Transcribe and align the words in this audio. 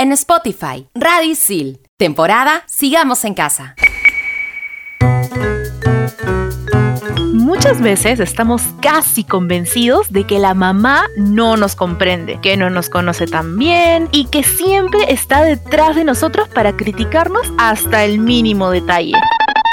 en 0.00 0.12
Spotify. 0.12 0.88
Radio 0.94 1.30
Isil. 1.30 1.78
Temporada 1.98 2.62
Sigamos 2.66 3.22
en 3.26 3.34
Casa. 3.34 3.74
Muchas 7.34 7.82
veces 7.82 8.18
estamos 8.18 8.62
casi 8.80 9.24
convencidos 9.24 10.10
de 10.10 10.24
que 10.26 10.38
la 10.38 10.54
mamá 10.54 11.04
no 11.18 11.58
nos 11.58 11.76
comprende, 11.76 12.40
que 12.40 12.56
no 12.56 12.70
nos 12.70 12.88
conoce 12.88 13.26
tan 13.26 13.58
bien 13.58 14.08
y 14.10 14.24
que 14.26 14.42
siempre 14.42 15.12
está 15.12 15.42
detrás 15.42 15.96
de 15.96 16.04
nosotros 16.04 16.48
para 16.48 16.74
criticarnos 16.74 17.52
hasta 17.58 18.04
el 18.04 18.20
mínimo 18.20 18.70
detalle. 18.70 19.12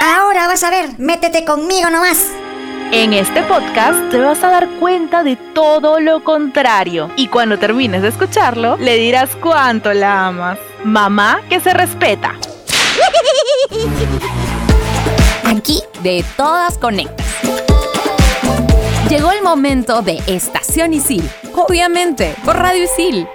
Ahora 0.03 0.47
vas 0.47 0.63
a 0.63 0.69
ver, 0.69 0.99
métete 0.99 1.45
conmigo 1.45 1.89
nomás. 1.89 2.27
En 2.91 3.11
este 3.11 3.43
podcast 3.43 4.09
te 4.09 4.17
vas 4.17 4.41
a 4.43 4.49
dar 4.49 4.69
cuenta 4.79 5.23
de 5.23 5.35
todo 5.35 5.99
lo 5.99 6.23
contrario 6.23 7.11
y 7.17 7.27
cuando 7.27 7.59
termines 7.59 8.01
de 8.01 8.07
escucharlo 8.07 8.77
le 8.77 8.95
dirás 8.95 9.35
cuánto 9.41 9.93
la 9.93 10.27
amas. 10.27 10.57
Mamá 10.85 11.41
que 11.49 11.59
se 11.59 11.73
respeta. 11.73 12.35
Aquí 15.43 15.81
de 16.01 16.23
todas 16.37 16.77
conectas. 16.77 17.27
Llegó 19.09 19.31
el 19.31 19.43
momento 19.43 20.01
de 20.01 20.21
Estación 20.25 20.93
Isil, 20.93 21.29
obviamente, 21.55 22.35
por 22.45 22.57
Radio 22.57 22.85
Isil. 22.85 23.27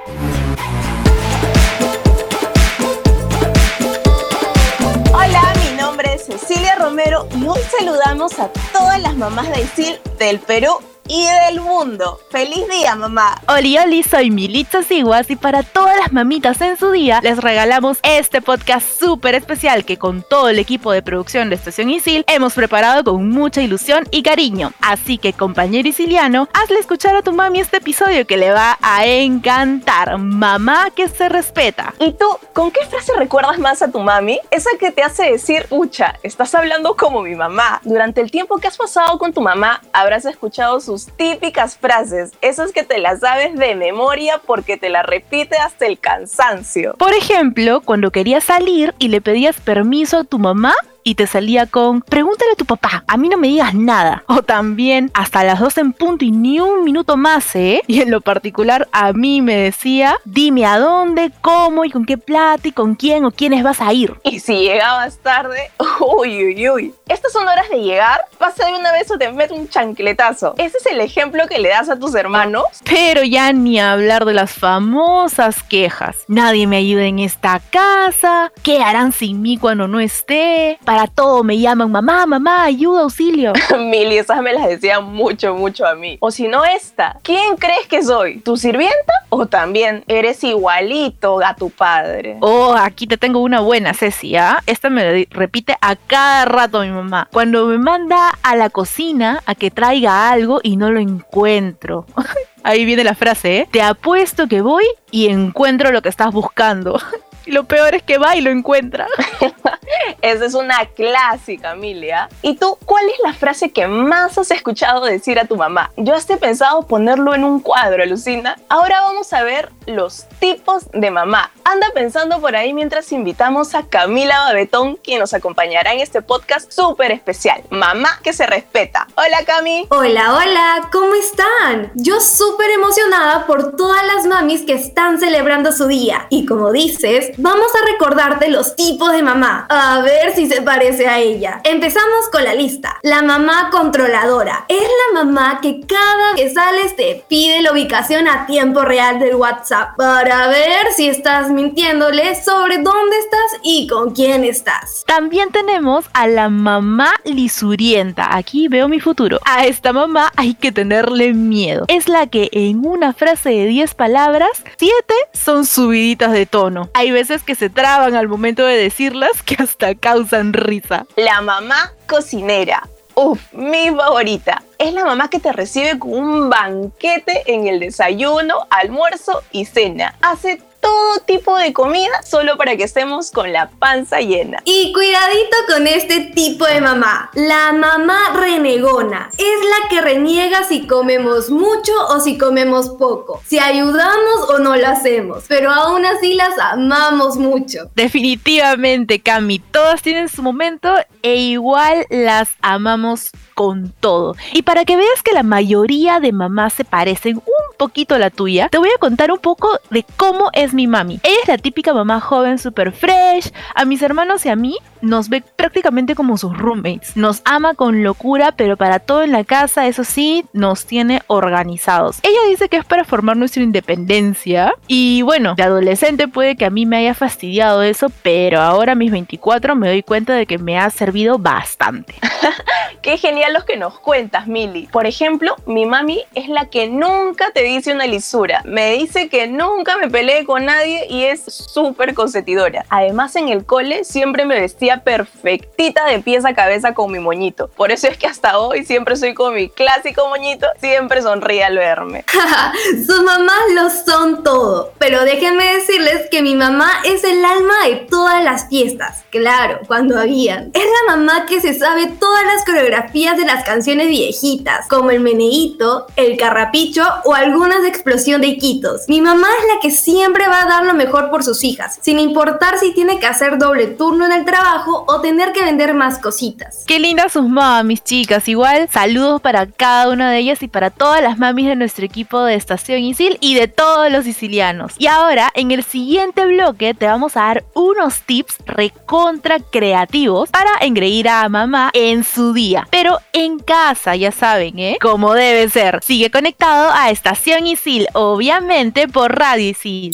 Romero 6.82 7.28
y 7.36 7.46
hoy 7.46 7.60
saludamos 7.78 8.40
a 8.40 8.48
todas 8.72 9.00
las 9.00 9.14
mamás 9.14 9.48
de 9.50 9.62
Isil 9.62 10.00
del 10.18 10.40
Perú 10.40 10.80
y 11.08 11.26
del 11.26 11.60
mundo. 11.60 12.20
¡Feliz 12.30 12.68
día, 12.68 12.94
mamá! 12.94 13.40
Oli, 13.48 13.78
oli, 13.78 14.02
soy 14.02 14.30
Militza 14.30 14.82
Siguas 14.82 15.30
y 15.30 15.36
para 15.36 15.62
todas 15.62 15.96
las 15.98 16.12
mamitas 16.12 16.60
en 16.60 16.76
su 16.76 16.90
día 16.90 17.20
les 17.22 17.38
regalamos 17.38 17.98
este 18.02 18.40
podcast 18.40 18.86
súper 18.98 19.34
especial 19.34 19.84
que 19.84 19.98
con 19.98 20.22
todo 20.22 20.48
el 20.48 20.58
equipo 20.58 20.92
de 20.92 21.02
producción 21.02 21.48
de 21.48 21.56
Estación 21.56 21.90
Isil 21.90 22.24
hemos 22.28 22.54
preparado 22.54 23.04
con 23.04 23.28
mucha 23.28 23.62
ilusión 23.62 24.06
y 24.10 24.22
cariño. 24.22 24.72
Así 24.80 25.18
que, 25.18 25.32
compañero 25.32 25.88
isiliano, 25.88 26.48
hazle 26.52 26.78
escuchar 26.78 27.16
a 27.16 27.22
tu 27.22 27.32
mami 27.32 27.60
este 27.60 27.78
episodio 27.78 28.26
que 28.26 28.36
le 28.36 28.52
va 28.52 28.78
a 28.80 29.06
encantar. 29.06 30.18
Mamá 30.18 30.90
que 30.94 31.08
se 31.08 31.28
respeta. 31.28 31.94
¿Y 31.98 32.12
tú, 32.12 32.26
con 32.52 32.70
qué 32.70 32.84
frase 32.86 33.12
recuerdas 33.16 33.58
más 33.58 33.82
a 33.82 33.90
tu 33.90 34.00
mami? 34.00 34.40
Esa 34.50 34.70
que 34.78 34.90
te 34.90 35.02
hace 35.02 35.32
decir, 35.32 35.66
ucha, 35.70 36.18
estás 36.22 36.54
hablando 36.54 36.96
como 36.96 37.22
mi 37.22 37.34
mamá. 37.34 37.80
Durante 37.84 38.20
el 38.20 38.30
tiempo 38.30 38.58
que 38.58 38.68
has 38.68 38.76
pasado 38.76 39.18
con 39.18 39.32
tu 39.32 39.40
mamá, 39.40 39.82
habrás 39.92 40.24
escuchado 40.24 40.80
sus 40.92 41.06
típicas 41.06 41.78
frases, 41.78 42.32
esas 42.42 42.72
que 42.72 42.82
te 42.82 42.98
las 42.98 43.20
sabes 43.20 43.56
de 43.58 43.74
memoria 43.74 44.42
porque 44.46 44.76
te 44.76 44.90
las 44.90 45.06
repite 45.06 45.56
hasta 45.56 45.86
el 45.86 45.98
cansancio. 45.98 46.96
Por 46.98 47.14
ejemplo, 47.14 47.80
cuando 47.80 48.10
querías 48.10 48.44
salir 48.44 48.94
y 48.98 49.08
le 49.08 49.22
pedías 49.22 49.58
permiso 49.58 50.18
a 50.18 50.24
tu 50.24 50.38
mamá 50.38 50.74
y 51.04 51.14
te 51.14 51.26
salía 51.26 51.66
con 51.66 52.00
pregúntale 52.00 52.52
a 52.52 52.56
tu 52.56 52.64
papá, 52.64 53.04
a 53.06 53.16
mí 53.16 53.28
no 53.28 53.36
me 53.36 53.48
digas 53.48 53.74
nada. 53.74 54.24
O 54.26 54.42
también 54.42 55.10
hasta 55.14 55.44
las 55.44 55.60
12 55.60 55.80
en 55.80 55.92
punto 55.92 56.24
y 56.24 56.30
ni 56.30 56.60
un 56.60 56.84
minuto 56.84 57.16
más, 57.16 57.54
¿eh? 57.56 57.82
Y 57.86 58.00
en 58.00 58.10
lo 58.10 58.20
particular 58.20 58.88
a 58.92 59.12
mí 59.12 59.42
me 59.42 59.56
decía, 59.56 60.16
dime 60.24 60.64
a 60.64 60.78
dónde, 60.78 61.32
cómo 61.40 61.84
y 61.84 61.90
con 61.90 62.04
qué 62.04 62.18
plata 62.18 62.68
y 62.68 62.72
con 62.72 62.94
quién 62.94 63.24
o 63.24 63.30
quiénes 63.30 63.62
vas 63.62 63.80
a 63.80 63.92
ir. 63.92 64.14
Y 64.24 64.40
si 64.40 64.54
llegabas 64.54 65.18
tarde, 65.18 65.70
uy, 66.00 66.46
uy, 66.46 66.70
uy. 66.70 66.94
Estas 67.08 67.32
son 67.32 67.46
horas 67.46 67.68
de 67.68 67.78
llegar, 67.78 68.22
pasa 68.38 68.66
de 68.66 68.74
una 68.74 68.92
vez 68.92 69.10
o 69.10 69.18
te 69.18 69.30
meto 69.30 69.54
un 69.54 69.68
chancletazo. 69.68 70.54
Ese 70.58 70.78
es 70.78 70.86
el 70.86 71.00
ejemplo 71.00 71.46
que 71.48 71.58
le 71.58 71.68
das 71.68 71.88
a 71.88 71.98
tus 71.98 72.14
hermanos. 72.14 72.64
Pero 72.84 73.22
ya 73.22 73.52
ni 73.52 73.78
hablar 73.78 74.24
de 74.24 74.34
las 74.34 74.52
famosas 74.52 75.62
quejas. 75.62 76.16
Nadie 76.28 76.66
me 76.66 76.76
ayuda 76.76 77.04
en 77.04 77.18
esta 77.18 77.60
casa. 77.70 78.52
¿Qué 78.62 78.82
harán 78.82 79.12
sin 79.12 79.42
mí 79.42 79.58
cuando 79.58 79.88
no 79.88 80.00
esté? 80.00 80.78
Para 80.92 81.06
todo 81.06 81.42
me 81.42 81.58
llaman 81.58 81.90
mamá, 81.90 82.26
mamá, 82.26 82.64
ayuda, 82.64 83.00
auxilio. 83.00 83.54
Mil 83.78 84.12
y 84.12 84.18
esas 84.18 84.42
me 84.42 84.52
las 84.52 84.68
decían 84.68 85.10
mucho, 85.10 85.54
mucho 85.54 85.86
a 85.86 85.94
mí. 85.94 86.18
O 86.20 86.30
si 86.30 86.48
no 86.48 86.66
esta, 86.66 87.18
¿quién 87.22 87.56
crees 87.56 87.86
que 87.86 88.02
soy? 88.02 88.40
¿Tu 88.40 88.58
sirvienta? 88.58 89.14
¿O 89.30 89.46
también 89.46 90.04
eres 90.06 90.44
igualito 90.44 91.42
a 91.42 91.56
tu 91.56 91.70
padre? 91.70 92.36
Oh, 92.42 92.74
aquí 92.78 93.06
te 93.06 93.16
tengo 93.16 93.40
una 93.40 93.60
buena, 93.60 93.94
Ceci, 93.94 94.36
¿ah? 94.36 94.62
Esta 94.66 94.90
me 94.90 95.26
repite 95.30 95.78
a 95.80 95.96
cada 95.96 96.44
rato 96.44 96.82
mi 96.82 96.90
mamá. 96.90 97.26
Cuando 97.32 97.64
me 97.64 97.78
manda 97.78 98.28
a 98.42 98.54
la 98.54 98.68
cocina 98.68 99.42
a 99.46 99.54
que 99.54 99.70
traiga 99.70 100.30
algo 100.30 100.60
y 100.62 100.76
no 100.76 100.90
lo 100.90 101.00
encuentro. 101.00 102.04
Ahí 102.64 102.84
viene 102.84 103.02
la 103.02 103.14
frase, 103.14 103.60
¿eh? 103.60 103.68
Te 103.70 103.80
apuesto 103.80 104.46
que 104.46 104.60
voy 104.60 104.84
y 105.10 105.28
encuentro 105.28 105.90
lo 105.90 106.02
que 106.02 106.10
estás 106.10 106.34
buscando. 106.34 107.00
Y 107.44 107.52
lo 107.52 107.64
peor 107.64 107.94
es 107.94 108.02
que 108.02 108.18
va 108.18 108.36
y 108.36 108.40
lo 108.40 108.50
encuentra. 108.50 109.06
Esa 110.22 110.44
es 110.44 110.54
una 110.54 110.86
clásica, 110.86 111.72
Emilia. 111.72 112.28
¿Y 112.40 112.56
tú, 112.56 112.78
cuál 112.84 113.04
es 113.08 113.18
la 113.24 113.32
frase 113.32 113.70
que 113.70 113.86
más 113.86 114.38
has 114.38 114.50
escuchado 114.50 115.04
decir 115.04 115.38
a 115.38 115.44
tu 115.44 115.56
mamá? 115.56 115.90
Yo 115.96 116.14
hasta 116.14 116.34
he 116.34 116.36
pensado 116.36 116.86
ponerlo 116.86 117.34
en 117.34 117.44
un 117.44 117.60
cuadro, 117.60 118.02
alucina. 118.02 118.56
Ahora 118.68 119.00
vamos 119.02 119.32
a 119.32 119.42
ver 119.42 119.70
los 119.86 120.26
tipos 120.38 120.90
de 120.92 121.10
mamá. 121.10 121.50
Anda 121.64 121.86
pensando 121.94 122.40
por 122.40 122.56
ahí 122.56 122.72
mientras 122.72 123.12
invitamos 123.12 123.74
a 123.74 123.84
Camila 123.84 124.38
Babetón, 124.46 124.96
quien 124.96 125.20
nos 125.20 125.34
acompañará 125.34 125.92
en 125.92 126.00
este 126.00 126.22
podcast 126.22 126.70
súper 126.70 127.12
especial. 127.12 127.62
Mamá 127.70 128.20
que 128.22 128.32
se 128.32 128.46
respeta. 128.46 129.06
Hola, 129.16 129.44
Cami. 129.44 129.86
Hola, 129.90 130.34
hola, 130.34 130.88
¿cómo 130.92 131.14
están? 131.14 131.92
Yo 131.94 132.20
súper 132.20 132.70
emocionada 132.70 133.46
por 133.46 133.76
todas 133.76 134.04
las 134.06 134.26
mamis 134.26 134.62
que 134.62 134.74
están 134.74 135.18
celebrando 135.18 135.72
su 135.72 135.86
día. 135.86 136.26
Y 136.30 136.46
como 136.46 136.72
dices, 136.72 137.32
vamos 137.38 137.68
a 137.74 137.92
recordarte 137.92 138.48
los 138.48 138.76
tipos 138.76 139.12
de 139.12 139.22
mamá. 139.22 139.66
A 139.68 140.00
ver 140.02 140.34
si 140.34 140.48
se 140.48 140.62
parece 140.62 141.08
a 141.08 141.18
ella. 141.18 141.60
Empezamos 141.64 142.28
con 142.30 142.44
la 142.44 142.54
lista. 142.54 142.98
La 143.02 143.22
mamá 143.22 143.70
controladora. 143.70 144.64
Es 144.68 144.82
la 144.82 145.24
mamá 145.24 145.60
que 145.62 145.80
cada 145.86 146.34
que 146.34 146.52
sales 146.52 146.96
te 146.96 147.24
pide 147.28 147.62
la 147.62 147.72
ubicación 147.72 148.28
a 148.28 148.46
tiempo 148.46 148.82
real 148.82 149.18
del 149.18 149.36
WhatsApp 149.36 149.71
para 149.96 150.48
ver 150.48 150.92
si 150.94 151.08
estás 151.08 151.50
mintiéndole 151.50 152.34
sobre 152.42 152.78
dónde 152.78 153.18
estás 153.18 153.60
y 153.62 153.86
con 153.86 154.14
quién 154.14 154.44
estás. 154.44 155.04
También 155.06 155.50
tenemos 155.50 156.04
a 156.12 156.26
la 156.26 156.48
mamá 156.48 157.12
lisurienta. 157.24 158.36
Aquí 158.36 158.68
veo 158.68 158.88
mi 158.88 159.00
futuro. 159.00 159.38
A 159.44 159.66
esta 159.66 159.92
mamá 159.92 160.30
hay 160.36 160.54
que 160.54 160.72
tenerle 160.72 161.32
miedo. 161.32 161.84
Es 161.88 162.08
la 162.08 162.26
que 162.26 162.48
en 162.52 162.86
una 162.86 163.12
frase 163.12 163.50
de 163.50 163.66
10 163.66 163.94
palabras, 163.94 164.50
7 164.78 164.92
son 165.32 165.64
subiditas 165.64 166.32
de 166.32 166.46
tono. 166.46 166.90
Hay 166.94 167.10
veces 167.10 167.42
que 167.42 167.54
se 167.54 167.70
traban 167.70 168.14
al 168.14 168.28
momento 168.28 168.64
de 168.64 168.76
decirlas 168.76 169.42
que 169.42 169.56
hasta 169.58 169.94
causan 169.94 170.52
risa. 170.52 171.06
La 171.16 171.40
mamá 171.40 171.92
cocinera. 172.06 172.88
Uf, 173.14 173.52
mi 173.52 173.90
favorita. 173.90 174.62
Es 174.78 174.94
la 174.94 175.04
mamá 175.04 175.28
que 175.28 175.38
te 175.38 175.52
recibe 175.52 175.98
con 175.98 176.14
un 176.14 176.48
banquete 176.48 177.42
en 177.52 177.66
el 177.66 177.80
desayuno, 177.80 178.66
almuerzo 178.70 179.42
y 179.52 179.66
cena. 179.66 180.16
Hace 180.22 180.62
todo 180.82 181.20
tipo 181.20 181.56
de 181.56 181.72
comida 181.72 182.22
solo 182.24 182.58
para 182.58 182.76
que 182.76 182.84
estemos 182.84 183.30
con 183.30 183.52
la 183.52 183.70
panza 183.70 184.20
llena. 184.20 184.58
Y 184.64 184.92
cuidadito 184.92 185.56
con 185.68 185.86
este 185.86 186.32
tipo 186.34 186.66
de 186.66 186.80
mamá, 186.80 187.30
la 187.34 187.72
mamá 187.72 188.34
renegona. 188.34 189.30
Es 189.38 189.68
la 189.70 189.88
que 189.88 190.02
reniega 190.02 190.64
si 190.64 190.86
comemos 190.86 191.50
mucho 191.50 191.92
o 192.08 192.20
si 192.20 192.36
comemos 192.36 192.90
poco, 192.90 193.40
si 193.46 193.58
ayudamos 193.58 194.50
o 194.50 194.58
no 194.58 194.76
lo 194.76 194.88
hacemos, 194.88 195.44
pero 195.48 195.70
aún 195.70 196.04
así 196.04 196.34
las 196.34 196.58
amamos 196.58 197.36
mucho. 197.36 197.90
Definitivamente, 197.94 199.20
Cami, 199.20 199.60
todas 199.60 200.02
tienen 200.02 200.28
su 200.28 200.42
momento 200.42 200.92
e 201.22 201.36
igual 201.36 202.06
las 202.10 202.50
amamos 202.60 203.30
con 203.62 203.92
todo. 204.00 204.34
Y 204.52 204.62
para 204.62 204.84
que 204.84 204.96
veas 204.96 205.22
que 205.22 205.32
la 205.32 205.44
mayoría 205.44 206.18
de 206.18 206.32
mamás 206.32 206.72
se 206.72 206.84
parecen 206.84 207.36
un 207.36 207.76
poquito 207.78 208.16
a 208.16 208.18
la 208.18 208.30
tuya, 208.30 208.68
te 208.68 208.78
voy 208.78 208.88
a 208.88 208.98
contar 208.98 209.30
un 209.30 209.38
poco 209.38 209.78
de 209.88 210.04
cómo 210.16 210.50
es 210.52 210.74
mi 210.74 210.88
mami. 210.88 211.20
Ella 211.22 211.36
es 211.42 211.48
la 211.48 211.58
típica 211.58 211.94
mamá 211.94 212.18
joven, 212.18 212.58
super 212.58 212.90
fresh. 212.90 213.52
A 213.76 213.84
mis 213.84 214.02
hermanos 214.02 214.44
y 214.46 214.48
a 214.48 214.56
mí 214.56 214.78
nos 215.00 215.28
ve 215.28 215.44
prácticamente 215.54 216.16
como 216.16 216.38
sus 216.38 216.58
roommates. 216.58 217.16
Nos 217.16 217.40
ama 217.44 217.74
con 217.74 218.02
locura, 218.02 218.50
pero 218.50 218.76
para 218.76 218.98
todo 218.98 219.22
en 219.22 219.30
la 219.30 219.44
casa, 219.44 219.86
eso 219.86 220.02
sí, 220.02 220.44
nos 220.52 220.84
tiene 220.84 221.22
organizados. 221.28 222.18
Ella 222.24 222.40
dice 222.48 222.68
que 222.68 222.78
es 222.78 222.84
para 222.84 223.04
formar 223.04 223.36
nuestra 223.36 223.62
independencia. 223.62 224.74
Y 224.88 225.22
bueno, 225.22 225.54
de 225.54 225.62
adolescente 225.62 226.26
puede 226.26 226.56
que 226.56 226.64
a 226.64 226.70
mí 226.70 226.84
me 226.84 226.96
haya 226.96 227.14
fastidiado 227.14 227.84
eso, 227.84 228.10
pero 228.24 228.60
ahora 228.60 228.92
a 228.92 228.96
mis 228.96 229.12
24 229.12 229.76
me 229.76 229.86
doy 229.86 230.02
cuenta 230.02 230.32
de 230.32 230.46
que 230.46 230.58
me 230.58 230.80
ha 230.80 230.90
servido 230.90 231.38
bastante. 231.38 232.16
Qué 233.02 233.18
genial 233.18 233.52
los 233.52 233.64
que 233.64 233.76
nos 233.76 233.98
cuentas, 233.98 234.46
Mili. 234.46 234.86
Por 234.86 235.06
ejemplo, 235.06 235.56
mi 235.66 235.86
mami 235.86 236.24
es 236.36 236.48
la 236.48 236.66
que 236.66 236.86
nunca 236.86 237.50
te 237.50 237.64
dice 237.64 237.92
una 237.92 238.06
lisura. 238.06 238.62
Me 238.64 238.92
dice 238.92 239.28
que 239.28 239.48
nunca 239.48 239.96
me 239.96 240.08
peleé 240.08 240.44
con 240.44 240.66
nadie 240.66 241.08
y 241.10 241.24
es 241.24 241.42
súper 241.42 242.14
consentidora. 242.14 242.86
Además, 242.90 243.34
en 243.34 243.48
el 243.48 243.66
cole 243.66 244.04
siempre 244.04 244.44
me 244.44 244.60
vestía 244.60 245.02
perfectita 245.02 246.04
de 246.04 246.20
pies 246.20 246.44
a 246.44 246.54
cabeza 246.54 246.94
con 246.94 247.10
mi 247.10 247.18
moñito. 247.18 247.66
Por 247.76 247.90
eso 247.90 248.06
es 248.06 248.16
que 248.16 248.28
hasta 248.28 248.60
hoy 248.60 248.84
siempre 248.84 249.16
soy 249.16 249.34
con 249.34 249.52
mi 249.54 249.68
clásico 249.68 250.28
moñito, 250.28 250.68
siempre 250.78 251.22
sonríe 251.22 251.64
al 251.64 251.78
verme. 251.78 252.24
Sus 253.04 253.20
mamás 253.24 253.62
lo 253.74 253.90
son 253.90 254.44
todo. 254.44 254.92
Pero 254.98 255.24
déjenme 255.24 255.74
decirles 255.74 256.28
que 256.30 256.40
mi 256.40 256.54
mamá 256.54 256.88
es 257.04 257.24
el 257.24 257.44
alma 257.44 257.74
de 257.88 257.96
todas 258.08 258.44
las 258.44 258.68
fiestas. 258.68 259.24
Claro, 259.30 259.80
cuando 259.88 260.20
habían. 260.20 260.70
Es 260.72 260.84
la 260.84 261.16
mamá 261.16 261.46
que 261.46 261.60
se 261.60 261.74
sabe 261.74 262.06
todas 262.06 262.44
las 262.44 262.64
coreografías 262.64 262.91
de 262.92 263.46
las 263.46 263.64
canciones 263.64 264.08
viejitas, 264.08 264.86
como 264.86 265.10
el 265.10 265.20
meneíto, 265.20 266.06
el 266.16 266.36
carrapicho 266.36 267.02
o 267.24 267.34
algunas 267.34 267.80
de 267.80 267.88
explosión 267.88 268.42
de 268.42 268.58
quitos. 268.58 269.08
Mi 269.08 269.22
mamá 269.22 269.48
es 269.60 269.74
la 269.74 269.80
que 269.80 269.90
siempre 269.90 270.46
va 270.46 270.62
a 270.62 270.66
dar 270.66 270.84
lo 270.84 270.92
mejor 270.92 271.30
por 271.30 271.42
sus 271.42 271.64
hijas, 271.64 271.98
sin 272.02 272.18
importar 272.18 272.78
si 272.78 272.92
tiene 272.92 273.18
que 273.18 273.26
hacer 273.26 273.56
doble 273.56 273.86
turno 273.86 274.26
en 274.26 274.32
el 274.32 274.44
trabajo 274.44 275.06
o 275.08 275.22
tener 275.22 275.52
que 275.52 275.64
vender 275.64 275.94
más 275.94 276.18
cositas. 276.18 276.84
Qué 276.86 276.98
lindas 276.98 277.32
sus 277.32 277.48
mamis, 277.48 278.04
chicas. 278.04 278.46
Igual, 278.46 278.88
saludos 278.92 279.40
para 279.40 279.66
cada 279.66 280.10
una 280.10 280.30
de 280.30 280.38
ellas 280.38 280.62
y 280.62 280.68
para 280.68 280.90
todas 280.90 281.22
las 281.22 281.38
mamis 281.38 281.68
de 281.68 281.76
nuestro 281.76 282.04
equipo 282.04 282.42
de 282.42 282.56
Estación 282.56 282.98
Isil 283.00 283.38
y 283.40 283.54
de 283.54 283.68
todos 283.68 284.12
los 284.12 284.24
sicilianos. 284.24 284.92
Y 284.98 285.06
ahora, 285.06 285.50
en 285.54 285.70
el 285.70 285.82
siguiente 285.82 286.44
bloque, 286.44 286.92
te 286.92 287.06
vamos 287.06 287.36
a 287.36 287.40
dar 287.40 287.64
unos 287.74 288.20
tips 288.20 288.56
recontra 288.66 289.60
creativos 289.60 290.50
para 290.50 290.70
engreír 290.82 291.28
a 291.28 291.48
mamá 291.48 291.90
en 291.94 292.22
su 292.22 292.52
día. 292.52 292.81
Pero 292.90 293.18
en 293.32 293.58
casa, 293.58 294.16
ya 294.16 294.32
saben, 294.32 294.78
¿eh? 294.78 294.98
Como 295.00 295.34
debe 295.34 295.68
ser. 295.68 296.00
Sigue 296.02 296.30
conectado 296.30 296.90
a 296.92 297.10
Estación 297.10 297.66
Isil, 297.66 298.08
obviamente 298.12 299.08
por 299.08 299.34
Radio 299.38 299.70
Isil. 299.70 300.12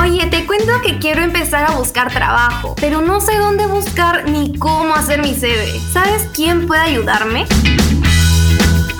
Oye, 0.00 0.26
te 0.26 0.46
cuento 0.46 0.72
que 0.82 0.98
quiero 0.98 1.22
empezar 1.22 1.70
a 1.70 1.76
buscar 1.76 2.10
trabajo, 2.10 2.74
pero 2.80 3.02
no 3.02 3.20
sé 3.20 3.36
dónde 3.36 3.66
buscar 3.66 4.28
ni 4.28 4.56
cómo 4.58 4.94
hacer 4.94 5.20
mi 5.20 5.34
CV. 5.34 5.78
¿Sabes 5.92 6.28
quién 6.34 6.66
puede 6.66 6.80
ayudarme? 6.80 7.46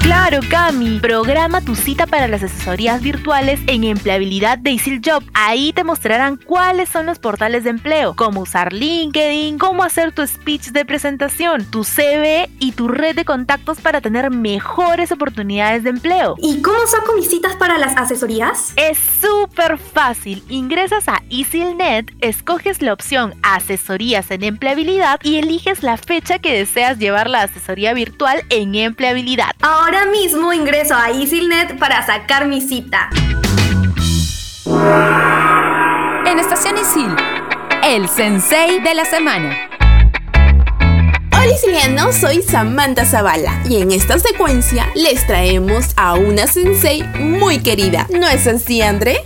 Claro, 0.01 0.41
Cami. 0.49 0.99
Programa 0.99 1.61
tu 1.61 1.75
cita 1.75 2.07
para 2.07 2.27
las 2.27 2.43
asesorías 2.43 3.03
virtuales 3.03 3.61
en 3.67 3.85
empleabilidad 3.85 4.59
de 4.59 4.73
Isil 4.73 5.01
Job. 5.05 5.23
Ahí 5.35 5.73
te 5.73 5.85
mostrarán 5.85 6.37
cuáles 6.37 6.89
son 6.89 7.07
los 7.07 7.19
portales 7.19 7.65
de 7.65 7.71
empleo, 7.71 8.15
cómo 8.17 8.41
usar 8.41 8.73
LinkedIn, 8.73 9.59
cómo 9.59 9.83
hacer 9.83 10.13
tu 10.13 10.27
speech 10.27 10.69
de 10.69 10.85
presentación, 10.85 11.65
tu 11.65 11.85
CV 11.85 12.49
y 12.59 12.73
tu 12.73 12.89
red 12.89 13.15
de 13.15 13.25
contactos 13.25 13.81
para 13.81 14.01
tener 14.01 14.31
mejores 14.31 15.13
oportunidades 15.13 15.85
de 15.85 15.91
empleo. 15.91 16.35
¿Y 16.39 16.63
cómo 16.63 16.79
saco 16.87 17.15
mis 17.15 17.29
citas 17.29 17.57
para 17.57 17.77
las 17.79 17.97
asesorías? 17.97 18.73
Es 18.77 18.99
súper 19.21 19.79
fácil. 19.79 20.43
Ingresas 20.49 21.09
a 21.09 21.23
EasyNet, 21.29 22.13
escoges 22.21 22.83
la 22.83 22.93
opción 22.93 23.35
Asesorías 23.43 24.31
en 24.31 24.45
empleabilidad 24.45 25.21
y 25.23 25.37
eliges 25.37 25.83
la 25.83 25.97
fecha 25.97 26.39
que 26.39 26.57
deseas 26.57 26.99
llevar 26.99 27.29
la 27.29 27.43
asesoría 27.43 27.93
virtual 27.95 28.43
en 28.49 28.75
empleabilidad. 28.75 29.51
Ahora 29.61 29.90
mismo 30.11 30.53
ingreso 30.53 30.95
a 30.95 31.11
EasyNet 31.11 31.79
para 31.79 32.05
sacar 32.05 32.47
mi 32.47 32.61
cita. 32.61 33.11
En 36.27 36.39
Estación 36.39 36.77
Isil, 36.79 37.17
el 37.85 38.09
sensei 38.09 38.81
de 38.81 38.95
la 38.95 39.05
semana. 39.05 39.57
Hola 41.33 41.57
sicilianos, 41.57 42.15
soy 42.17 42.43
Samantha 42.43 43.05
Zavala 43.05 43.63
y 43.69 43.81
en 43.81 43.93
esta 43.93 44.19
secuencia 44.19 44.87
les 44.95 45.27
traemos 45.27 45.87
a 45.97 46.15
una 46.15 46.47
sensei 46.47 47.03
muy 47.19 47.59
querida. 47.59 48.07
¿No 48.11 48.29
es 48.29 48.47
así, 48.47 48.83
André? 48.83 49.19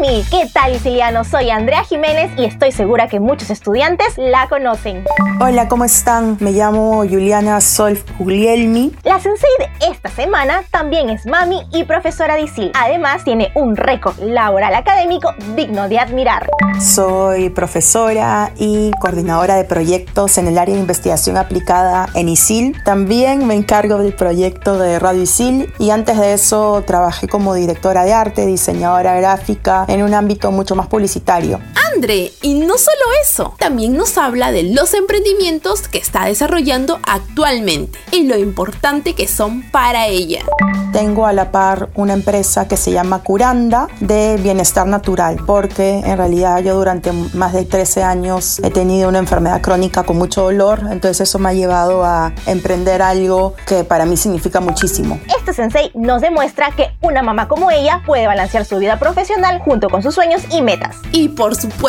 Sami. 0.00 0.24
¿Qué 0.30 0.48
tal, 0.52 0.72
siciliano? 0.74 1.24
Soy 1.24 1.50
Andrea 1.50 1.84
Jiménez 1.84 2.30
y 2.36 2.44
estoy 2.44 2.72
segura 2.72 3.08
que 3.08 3.20
muchos 3.20 3.50
estudiantes 3.50 4.16
la 4.16 4.48
conocen. 4.48 5.04
Hola, 5.40 5.68
¿cómo 5.68 5.84
están? 5.84 6.36
Me 6.40 6.52
llamo 6.52 6.98
Juliana 6.98 7.60
Solf 7.60 8.02
Guglielmi. 8.18 8.92
La 9.04 9.18
sensei 9.20 9.50
de 9.58 9.86
esta 9.90 10.08
semana 10.10 10.62
también 10.70 11.10
es 11.10 11.26
mami 11.26 11.62
y 11.72 11.84
profesora 11.84 12.34
de 12.34 12.42
ISIL. 12.42 12.72
Además, 12.74 13.24
tiene 13.24 13.50
un 13.54 13.76
récord 13.76 14.18
laboral 14.20 14.74
académico 14.74 15.32
digno 15.56 15.88
de 15.88 15.98
admirar. 15.98 16.48
Soy 16.80 17.50
profesora 17.50 18.52
y 18.56 18.90
coordinadora 19.00 19.56
de 19.56 19.64
proyectos 19.64 20.38
en 20.38 20.46
el 20.46 20.58
área 20.58 20.74
de 20.74 20.80
investigación 20.80 21.36
aplicada 21.36 22.08
en 22.14 22.28
ISIL. 22.28 22.76
También 22.84 23.46
me 23.46 23.54
encargo 23.54 23.98
del 23.98 24.14
proyecto 24.14 24.78
de 24.78 24.98
Radio 24.98 25.22
ISIL 25.22 25.72
y 25.78 25.90
antes 25.90 26.18
de 26.18 26.32
eso 26.32 26.82
trabajé 26.86 27.28
como 27.28 27.54
directora 27.54 28.04
de 28.04 28.12
arte, 28.12 28.46
diseñadora 28.46 29.14
gráfica 29.16 29.84
en 29.90 30.02
un 30.02 30.14
ámbito 30.14 30.52
mucho 30.52 30.76
más 30.76 30.86
publicitario. 30.86 31.58
André, 31.94 32.32
y 32.42 32.54
no 32.54 32.78
solo 32.78 33.04
eso, 33.22 33.54
también 33.58 33.96
nos 33.96 34.16
habla 34.16 34.52
de 34.52 34.62
los 34.62 34.94
emprendimientos 34.94 35.88
que 35.88 35.98
está 35.98 36.24
desarrollando 36.24 37.00
actualmente 37.02 37.98
y 38.12 38.24
lo 38.24 38.38
importante 38.38 39.14
que 39.14 39.26
son 39.26 39.62
para 39.70 40.06
ella. 40.06 40.44
Tengo 40.92 41.26
a 41.26 41.32
la 41.32 41.52
par 41.52 41.88
una 41.94 42.12
empresa 42.12 42.68
que 42.68 42.76
se 42.76 42.92
llama 42.92 43.22
Curanda 43.22 43.88
de 44.00 44.36
bienestar 44.42 44.86
natural, 44.86 45.38
porque 45.46 45.98
en 45.98 46.16
realidad 46.16 46.62
yo 46.62 46.74
durante 46.74 47.12
más 47.12 47.52
de 47.52 47.64
13 47.64 48.02
años 48.02 48.60
he 48.62 48.70
tenido 48.70 49.08
una 49.08 49.18
enfermedad 49.18 49.60
crónica 49.60 50.02
con 50.02 50.18
mucho 50.18 50.42
dolor, 50.42 50.80
entonces 50.90 51.28
eso 51.28 51.38
me 51.38 51.50
ha 51.50 51.52
llevado 51.52 52.04
a 52.04 52.32
emprender 52.46 53.02
algo 53.02 53.54
que 53.66 53.84
para 53.84 54.04
mí 54.04 54.16
significa 54.16 54.60
muchísimo. 54.60 55.20
Este 55.36 55.52
sensei 55.52 55.90
nos 55.94 56.22
demuestra 56.22 56.70
que 56.72 56.90
una 57.00 57.22
mamá 57.22 57.48
como 57.48 57.70
ella 57.70 58.02
puede 58.06 58.26
balancear 58.26 58.64
su 58.64 58.78
vida 58.78 58.98
profesional 58.98 59.60
junto 59.60 59.88
con 59.88 60.02
sus 60.02 60.14
sueños 60.14 60.42
y 60.50 60.62
metas. 60.62 60.96
Y 61.12 61.28
por 61.30 61.54
supuesto, 61.54 61.79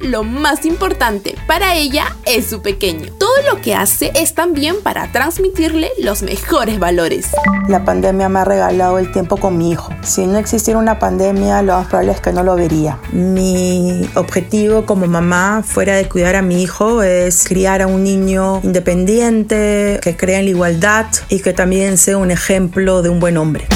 lo 0.00 0.24
más 0.24 0.66
importante 0.66 1.36
para 1.46 1.76
ella 1.76 2.16
es 2.24 2.46
su 2.46 2.62
pequeño. 2.62 3.12
Todo 3.18 3.30
lo 3.48 3.60
que 3.60 3.76
hace 3.76 4.10
es 4.16 4.34
también 4.34 4.76
para 4.82 5.12
transmitirle 5.12 5.90
los 6.02 6.22
mejores 6.22 6.80
valores. 6.80 7.28
La 7.68 7.84
pandemia 7.84 8.28
me 8.28 8.40
ha 8.40 8.44
regalado 8.44 8.98
el 8.98 9.12
tiempo 9.12 9.36
con 9.36 9.56
mi 9.56 9.70
hijo. 9.70 9.92
Si 10.02 10.26
no 10.26 10.36
existiera 10.38 10.80
una 10.80 10.98
pandemia, 10.98 11.62
lo 11.62 11.74
más 11.74 11.86
probable 11.86 12.12
es 12.12 12.20
que 12.20 12.32
no 12.32 12.42
lo 12.42 12.56
vería. 12.56 12.98
Mi 13.12 14.08
objetivo 14.14 14.84
como 14.84 15.06
mamá, 15.06 15.62
fuera 15.64 15.94
de 15.94 16.08
cuidar 16.08 16.34
a 16.34 16.42
mi 16.42 16.62
hijo, 16.62 17.02
es 17.02 17.44
criar 17.44 17.82
a 17.82 17.86
un 17.86 18.02
niño 18.02 18.60
independiente, 18.64 20.00
que 20.02 20.16
crea 20.16 20.40
en 20.40 20.46
la 20.46 20.50
igualdad 20.50 21.06
y 21.28 21.40
que 21.40 21.52
también 21.52 21.98
sea 21.98 22.18
un 22.18 22.32
ejemplo 22.32 23.00
de 23.02 23.10
un 23.10 23.20
buen 23.20 23.36
hombre. 23.36 23.68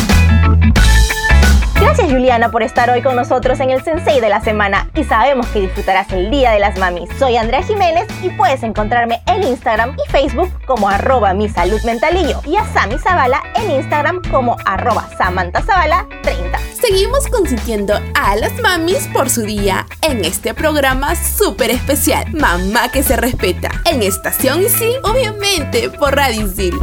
Gracias 2.01 2.19
Juliana 2.19 2.51
por 2.51 2.63
estar 2.63 2.89
hoy 2.89 3.03
con 3.03 3.15
nosotros 3.15 3.61
en 3.61 3.69
el 3.69 3.85
Sensei 3.85 4.23
de 4.23 4.31
la 4.31 4.41
semana 4.41 4.89
y 4.95 5.05
sabemos 5.05 5.47
que 5.49 5.61
disfrutarás 5.61 6.11
el 6.13 6.31
Día 6.31 6.51
de 6.51 6.59
las 6.59 6.79
Mamis. 6.79 7.11
Soy 7.19 7.37
Andrea 7.37 7.63
Jiménez 7.63 8.07
y 8.23 8.31
puedes 8.31 8.63
encontrarme 8.63 9.21
en 9.27 9.43
Instagram 9.43 9.95
y 9.99 10.11
Facebook 10.11 10.51
como 10.65 10.89
arroba 10.89 11.35
mi 11.35 11.51
salud 11.51 11.79
mental 11.85 12.17
y 12.17 12.51
y 12.51 12.57
a 12.57 12.65
Sami 12.73 12.97
Zavala 12.97 13.43
en 13.55 13.71
Instagram 13.73 14.23
como 14.31 14.57
arroba 14.65 15.11
Samantha 15.19 15.61
Zavala 15.61 16.07
30. 16.23 16.59
Seguimos 16.81 17.27
consintiendo 17.27 17.93
a 18.15 18.35
las 18.37 18.59
mamis 18.61 19.07
por 19.13 19.29
su 19.29 19.43
día 19.43 19.85
en 20.01 20.25
este 20.25 20.55
programa 20.55 21.15
súper 21.17 21.69
especial, 21.69 22.33
Mamá 22.33 22.91
que 22.91 23.03
se 23.03 23.17
respeta, 23.17 23.71
en 23.85 24.03
Estación 24.03 24.63
Isil, 24.63 24.97
obviamente 25.05 25.91
por 25.91 26.17
Radio 26.17 26.47
Isil. 26.47 26.81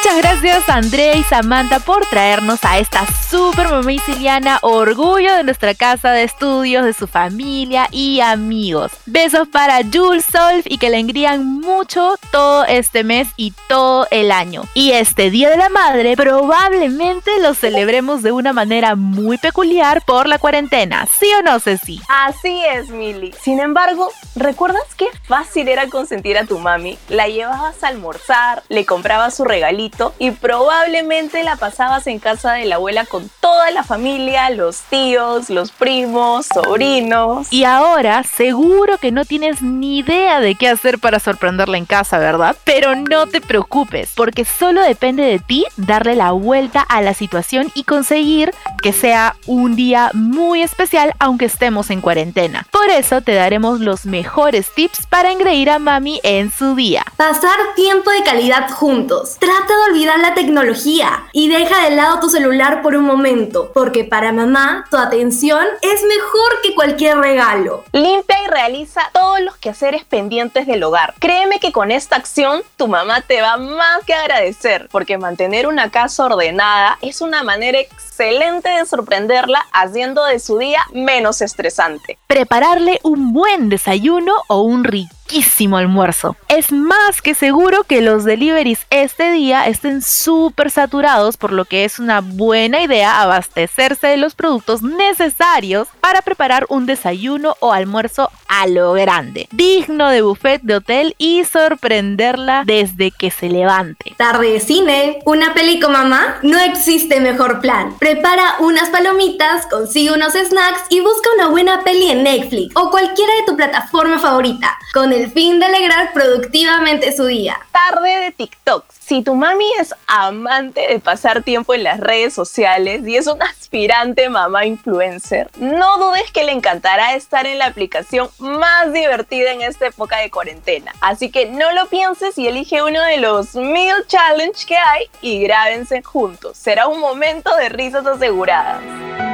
Muchas 0.00 0.18
gracias 0.18 0.68
Andrea 0.68 1.16
y 1.16 1.24
Samantha 1.24 1.80
por 1.80 2.06
traernos 2.06 2.60
a 2.62 2.78
esta 2.78 3.04
super 3.28 3.68
mamá 3.68 3.90
siciliana, 3.90 4.60
orgullo 4.62 5.34
de 5.34 5.42
nuestra 5.42 5.74
casa 5.74 6.12
de 6.12 6.22
estudios, 6.22 6.84
de 6.84 6.92
su 6.92 7.08
familia 7.08 7.88
y 7.90 8.20
amigos. 8.20 8.92
Besos 9.06 9.48
para 9.48 9.80
Jules 9.82 10.24
Solf 10.24 10.66
y 10.66 10.78
que 10.78 10.90
le 10.90 10.98
engrían 10.98 11.60
mucho 11.60 12.14
todo 12.30 12.64
este 12.64 13.02
mes 13.02 13.26
y 13.36 13.52
todo 13.68 14.06
el 14.12 14.30
año. 14.30 14.62
Y 14.72 14.92
este 14.92 15.30
Día 15.30 15.50
de 15.50 15.56
la 15.56 15.68
Madre 15.68 16.14
probablemente 16.16 17.32
lo 17.42 17.54
celebremos 17.54 18.22
de 18.22 18.30
una 18.30 18.52
manera 18.52 18.94
muy 18.94 19.36
peculiar 19.36 20.04
por 20.04 20.28
la 20.28 20.38
cuarentena, 20.38 21.08
¿sí 21.18 21.26
o 21.40 21.42
no, 21.42 21.58
Ceci? 21.58 22.00
Así 22.08 22.62
es, 22.72 22.88
Mili. 22.90 23.34
Sin 23.42 23.58
embargo, 23.58 24.12
¿recuerdas 24.36 24.94
qué 24.96 25.06
fácil 25.24 25.66
era 25.66 25.88
consentir 25.88 26.38
a 26.38 26.44
tu 26.44 26.60
mami? 26.60 26.96
La 27.08 27.26
llevabas 27.26 27.82
a 27.82 27.88
almorzar, 27.88 28.62
le 28.68 28.86
comprabas 28.86 29.34
su 29.34 29.44
regalito 29.44 29.87
y 30.18 30.30
probablemente 30.30 31.42
la 31.42 31.56
pasabas 31.56 32.06
en 32.06 32.18
casa 32.18 32.52
de 32.52 32.64
la 32.64 32.76
abuela 32.76 33.04
con 33.04 33.30
toda 33.40 33.70
la 33.70 33.84
familia, 33.84 34.50
los 34.50 34.80
tíos, 34.82 35.50
los 35.50 35.70
primos, 35.70 36.46
sobrinos. 36.46 37.52
Y 37.52 37.64
ahora 37.64 38.22
seguro 38.22 38.98
que 38.98 39.12
no 39.12 39.24
tienes 39.24 39.62
ni 39.62 39.98
idea 39.98 40.40
de 40.40 40.54
qué 40.54 40.68
hacer 40.68 40.98
para 40.98 41.20
sorprenderla 41.20 41.78
en 41.78 41.86
casa, 41.86 42.18
¿verdad? 42.18 42.56
Pero 42.64 42.94
no 42.94 43.26
te 43.26 43.40
preocupes, 43.40 44.12
porque 44.14 44.44
solo 44.44 44.82
depende 44.82 45.22
de 45.22 45.38
ti 45.38 45.64
darle 45.76 46.14
la 46.16 46.32
vuelta 46.32 46.82
a 46.82 47.00
la 47.00 47.14
situación 47.14 47.70
y 47.74 47.84
conseguir 47.84 48.52
que 48.82 48.92
sea 48.92 49.36
un 49.46 49.76
día 49.76 50.10
muy 50.14 50.62
especial 50.62 51.14
aunque 51.18 51.46
estemos 51.46 51.90
en 51.90 52.00
cuarentena. 52.00 52.66
Por 52.70 52.88
eso 52.90 53.22
te 53.22 53.34
daremos 53.34 53.80
los 53.80 54.06
mejores 54.06 54.72
tips 54.74 55.06
para 55.06 55.32
engreír 55.32 55.70
a 55.70 55.78
mami 55.78 56.20
en 56.22 56.52
su 56.52 56.74
día. 56.74 57.04
Pasar 57.16 57.56
tiempo 57.74 58.10
de 58.10 58.22
calidad 58.22 58.70
juntos. 58.70 59.36
Trata 59.38 59.74
de 59.78 59.92
olvidar 59.92 60.18
la 60.18 60.34
tecnología 60.34 61.24
y 61.32 61.48
deja 61.48 61.84
de 61.84 61.96
lado 61.96 62.20
tu 62.20 62.28
celular 62.28 62.82
por 62.82 62.96
un 62.96 63.04
momento, 63.04 63.70
porque 63.72 64.04
para 64.04 64.32
mamá 64.32 64.86
tu 64.90 64.96
atención 64.96 65.64
es 65.82 66.02
mejor 66.02 66.60
que 66.62 66.74
cualquier 66.74 67.18
regalo. 67.18 67.84
Limpia 67.92 68.36
y 68.44 68.48
realiza 68.48 69.02
todos 69.12 69.40
los 69.40 69.56
quehaceres 69.56 70.04
pendientes 70.04 70.66
del 70.66 70.82
hogar. 70.82 71.14
Créeme 71.18 71.60
que 71.60 71.72
con 71.72 71.90
esta 71.90 72.16
acción 72.16 72.62
tu 72.76 72.88
mamá 72.88 73.20
te 73.22 73.40
va 73.40 73.56
más 73.56 74.04
que 74.04 74.14
agradecer, 74.14 74.88
porque 74.90 75.18
mantener 75.18 75.66
una 75.66 75.90
casa 75.90 76.26
ordenada 76.26 76.98
es 77.02 77.20
una 77.20 77.42
manera 77.42 77.78
excelente 77.78 78.68
de 78.68 78.86
sorprenderla 78.86 79.66
haciendo 79.72 80.24
de 80.24 80.38
su 80.38 80.58
día 80.58 80.80
menos 80.92 81.40
estresante. 81.40 82.18
Prepararle 82.26 83.00
un 83.02 83.32
buen 83.32 83.68
desayuno 83.68 84.32
o 84.48 84.62
un 84.62 84.84
riquísimo 85.28 85.76
almuerzo. 85.76 86.36
Es 86.48 86.72
más 86.72 87.20
que 87.22 87.34
seguro 87.34 87.84
que 87.84 88.00
los 88.00 88.24
deliveries 88.24 88.86
este 88.90 89.30
día 89.32 89.66
estén 89.66 90.02
súper 90.02 90.70
saturados, 90.70 91.36
por 91.36 91.52
lo 91.52 91.64
que 91.64 91.84
es 91.84 91.98
una 91.98 92.20
buena 92.20 92.82
idea 92.82 93.20
abastecerse 93.20 94.06
de 94.06 94.16
los 94.16 94.34
productos 94.34 94.82
necesarios 94.82 95.88
para 96.00 96.22
preparar 96.22 96.64
un 96.70 96.86
desayuno 96.86 97.56
o 97.60 97.72
almuerzo 97.72 98.30
a 98.48 98.66
lo 98.66 98.94
grande, 98.94 99.48
digno 99.52 100.08
de 100.08 100.22
buffet 100.22 100.62
de 100.62 100.76
hotel 100.76 101.14
y 101.18 101.44
sorprenderla 101.44 102.62
desde 102.64 103.10
que 103.10 103.30
se 103.30 103.50
levante. 103.50 104.14
Tarde 104.16 104.52
de 104.52 104.60
cine, 104.60 105.18
una 105.26 105.52
peli 105.52 105.78
con 105.78 105.92
mamá, 105.92 106.38
no 106.42 106.58
existe 106.58 107.20
mejor 107.20 107.60
plan. 107.60 107.94
Prepara 107.98 108.56
unas 108.60 108.88
palomitas, 108.88 109.66
consigue 109.66 110.12
unos 110.12 110.32
snacks 110.32 110.82
y 110.88 111.00
busca 111.00 111.28
una 111.36 111.48
buena 111.48 111.84
peli 111.84 112.10
en 112.10 112.22
Netflix 112.22 112.74
o 112.74 112.90
cualquiera 112.90 113.34
de 113.34 113.46
tu 113.46 113.56
plataforma 113.56 114.18
favorita, 114.18 114.78
con 114.94 115.12
fin 115.26 115.58
de 115.58 115.66
alegrar 115.66 116.12
productivamente 116.12 117.14
su 117.16 117.26
día. 117.26 117.56
Tarde 117.72 118.20
de 118.20 118.30
TikTok. 118.32 118.84
Si 119.08 119.22
tu 119.22 119.34
mami 119.34 119.64
es 119.80 119.94
amante 120.06 120.86
de 120.86 120.98
pasar 120.98 121.42
tiempo 121.42 121.72
en 121.72 121.82
las 121.82 121.98
redes 121.98 122.34
sociales 122.34 123.08
y 123.08 123.16
es 123.16 123.26
una 123.26 123.46
aspirante 123.46 124.28
mamá 124.28 124.66
influencer, 124.66 125.50
no 125.56 125.96
dudes 125.96 126.30
que 126.30 126.44
le 126.44 126.52
encantará 126.52 127.14
estar 127.14 127.46
en 127.46 127.56
la 127.56 127.64
aplicación 127.64 128.28
más 128.38 128.92
divertida 128.92 129.52
en 129.52 129.62
esta 129.62 129.86
época 129.86 130.18
de 130.18 130.30
cuarentena. 130.30 130.92
Así 131.00 131.30
que 131.30 131.46
no 131.46 131.72
lo 131.72 131.86
pienses 131.86 132.36
y 132.36 132.48
elige 132.48 132.82
uno 132.82 133.02
de 133.02 133.16
los 133.16 133.54
mil 133.54 133.94
challenge 134.08 134.66
que 134.66 134.76
hay 134.76 135.06
y 135.22 135.42
grábense 135.42 136.02
juntos. 136.02 136.58
Será 136.58 136.86
un 136.86 137.00
momento 137.00 137.56
de 137.56 137.70
risas 137.70 138.04
aseguradas. 138.04 138.82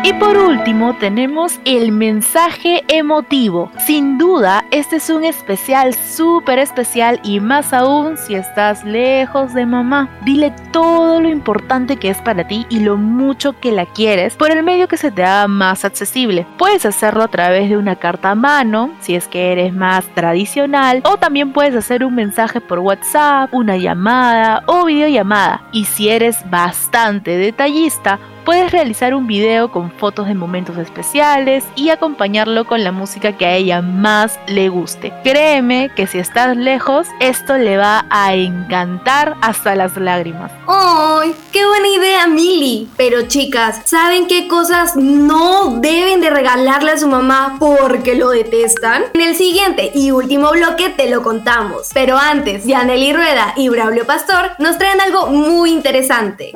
Y 0.04 0.12
por 0.12 0.36
último 0.36 0.94
tenemos 0.98 1.58
el 1.64 1.90
mensaje 1.90 2.84
emotivo. 2.88 3.72
Sin 3.86 4.18
duda, 4.18 4.62
este 4.70 4.96
es 4.96 5.08
un 5.08 5.24
especial 5.24 5.94
súper 5.94 6.58
especial 6.58 7.20
y 7.24 7.40
más 7.40 7.72
aún 7.72 8.18
si 8.18 8.34
estás 8.34 8.84
lejos 8.84 9.54
de 9.54 9.63
mamá. 9.66 10.08
Dile 10.24 10.52
todo 10.72 11.20
lo 11.20 11.28
importante 11.28 11.96
que 11.96 12.10
es 12.10 12.18
para 12.18 12.46
ti 12.46 12.66
y 12.68 12.80
lo 12.80 12.96
mucho 12.96 13.58
que 13.60 13.72
la 13.72 13.86
quieres 13.86 14.36
por 14.36 14.50
el 14.50 14.62
medio 14.62 14.88
que 14.88 14.96
se 14.96 15.10
te 15.10 15.24
haga 15.24 15.48
más 15.48 15.84
accesible. 15.84 16.46
Puedes 16.58 16.86
hacerlo 16.86 17.22
a 17.22 17.28
través 17.28 17.68
de 17.68 17.76
una 17.76 17.96
carta 17.96 18.30
a 18.30 18.34
mano, 18.34 18.90
si 19.00 19.14
es 19.14 19.28
que 19.28 19.52
eres 19.52 19.72
más 19.72 20.06
tradicional, 20.14 21.02
o 21.04 21.16
también 21.16 21.52
puedes 21.52 21.74
hacer 21.74 22.04
un 22.04 22.14
mensaje 22.14 22.60
por 22.60 22.78
WhatsApp, 22.78 23.52
una 23.52 23.76
llamada 23.76 24.62
o 24.66 24.84
videollamada. 24.84 25.62
Y 25.72 25.84
si 25.84 26.08
eres 26.08 26.38
bastante 26.50 27.36
detallista, 27.36 28.18
Puedes 28.44 28.72
realizar 28.72 29.14
un 29.14 29.26
video 29.26 29.72
con 29.72 29.90
fotos 29.90 30.26
de 30.26 30.34
momentos 30.34 30.76
especiales 30.76 31.64
y 31.76 31.88
acompañarlo 31.88 32.66
con 32.66 32.84
la 32.84 32.92
música 32.92 33.38
que 33.38 33.46
a 33.46 33.54
ella 33.54 33.80
más 33.80 34.38
le 34.46 34.68
guste. 34.68 35.14
Créeme 35.24 35.90
que 35.96 36.06
si 36.06 36.18
estás 36.18 36.54
lejos, 36.54 37.06
esto 37.20 37.56
le 37.56 37.78
va 37.78 38.04
a 38.10 38.34
encantar 38.34 39.36
hasta 39.40 39.74
las 39.74 39.96
lágrimas. 39.96 40.52
¡Ay! 40.66 41.34
¡Qué 41.52 41.64
buena 41.64 41.88
idea, 41.88 42.26
Mili! 42.26 42.90
Pero 42.98 43.22
chicas, 43.28 43.80
¿saben 43.86 44.26
qué 44.26 44.46
cosas 44.46 44.94
no 44.94 45.80
deben 45.80 46.20
de 46.20 46.28
regalarle 46.28 46.90
a 46.90 46.98
su 46.98 47.08
mamá 47.08 47.56
porque 47.58 48.14
lo 48.14 48.28
detestan? 48.28 49.04
En 49.14 49.22
el 49.22 49.36
siguiente 49.36 49.90
y 49.94 50.10
último 50.10 50.50
bloque 50.50 50.90
te 50.90 51.08
lo 51.08 51.22
contamos. 51.22 51.88
Pero 51.94 52.18
antes, 52.18 52.66
Yaneli 52.66 53.14
Rueda 53.14 53.54
y 53.56 53.70
Braulio 53.70 54.04
Pastor 54.04 54.50
nos 54.58 54.76
traen 54.76 55.00
algo 55.00 55.28
muy 55.28 55.70
interesante. 55.70 56.52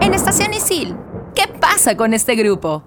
En 0.00 0.14
¿qué 1.34 1.48
pasa 1.60 1.96
con 1.96 2.12
este 2.12 2.34
grupo? 2.34 2.82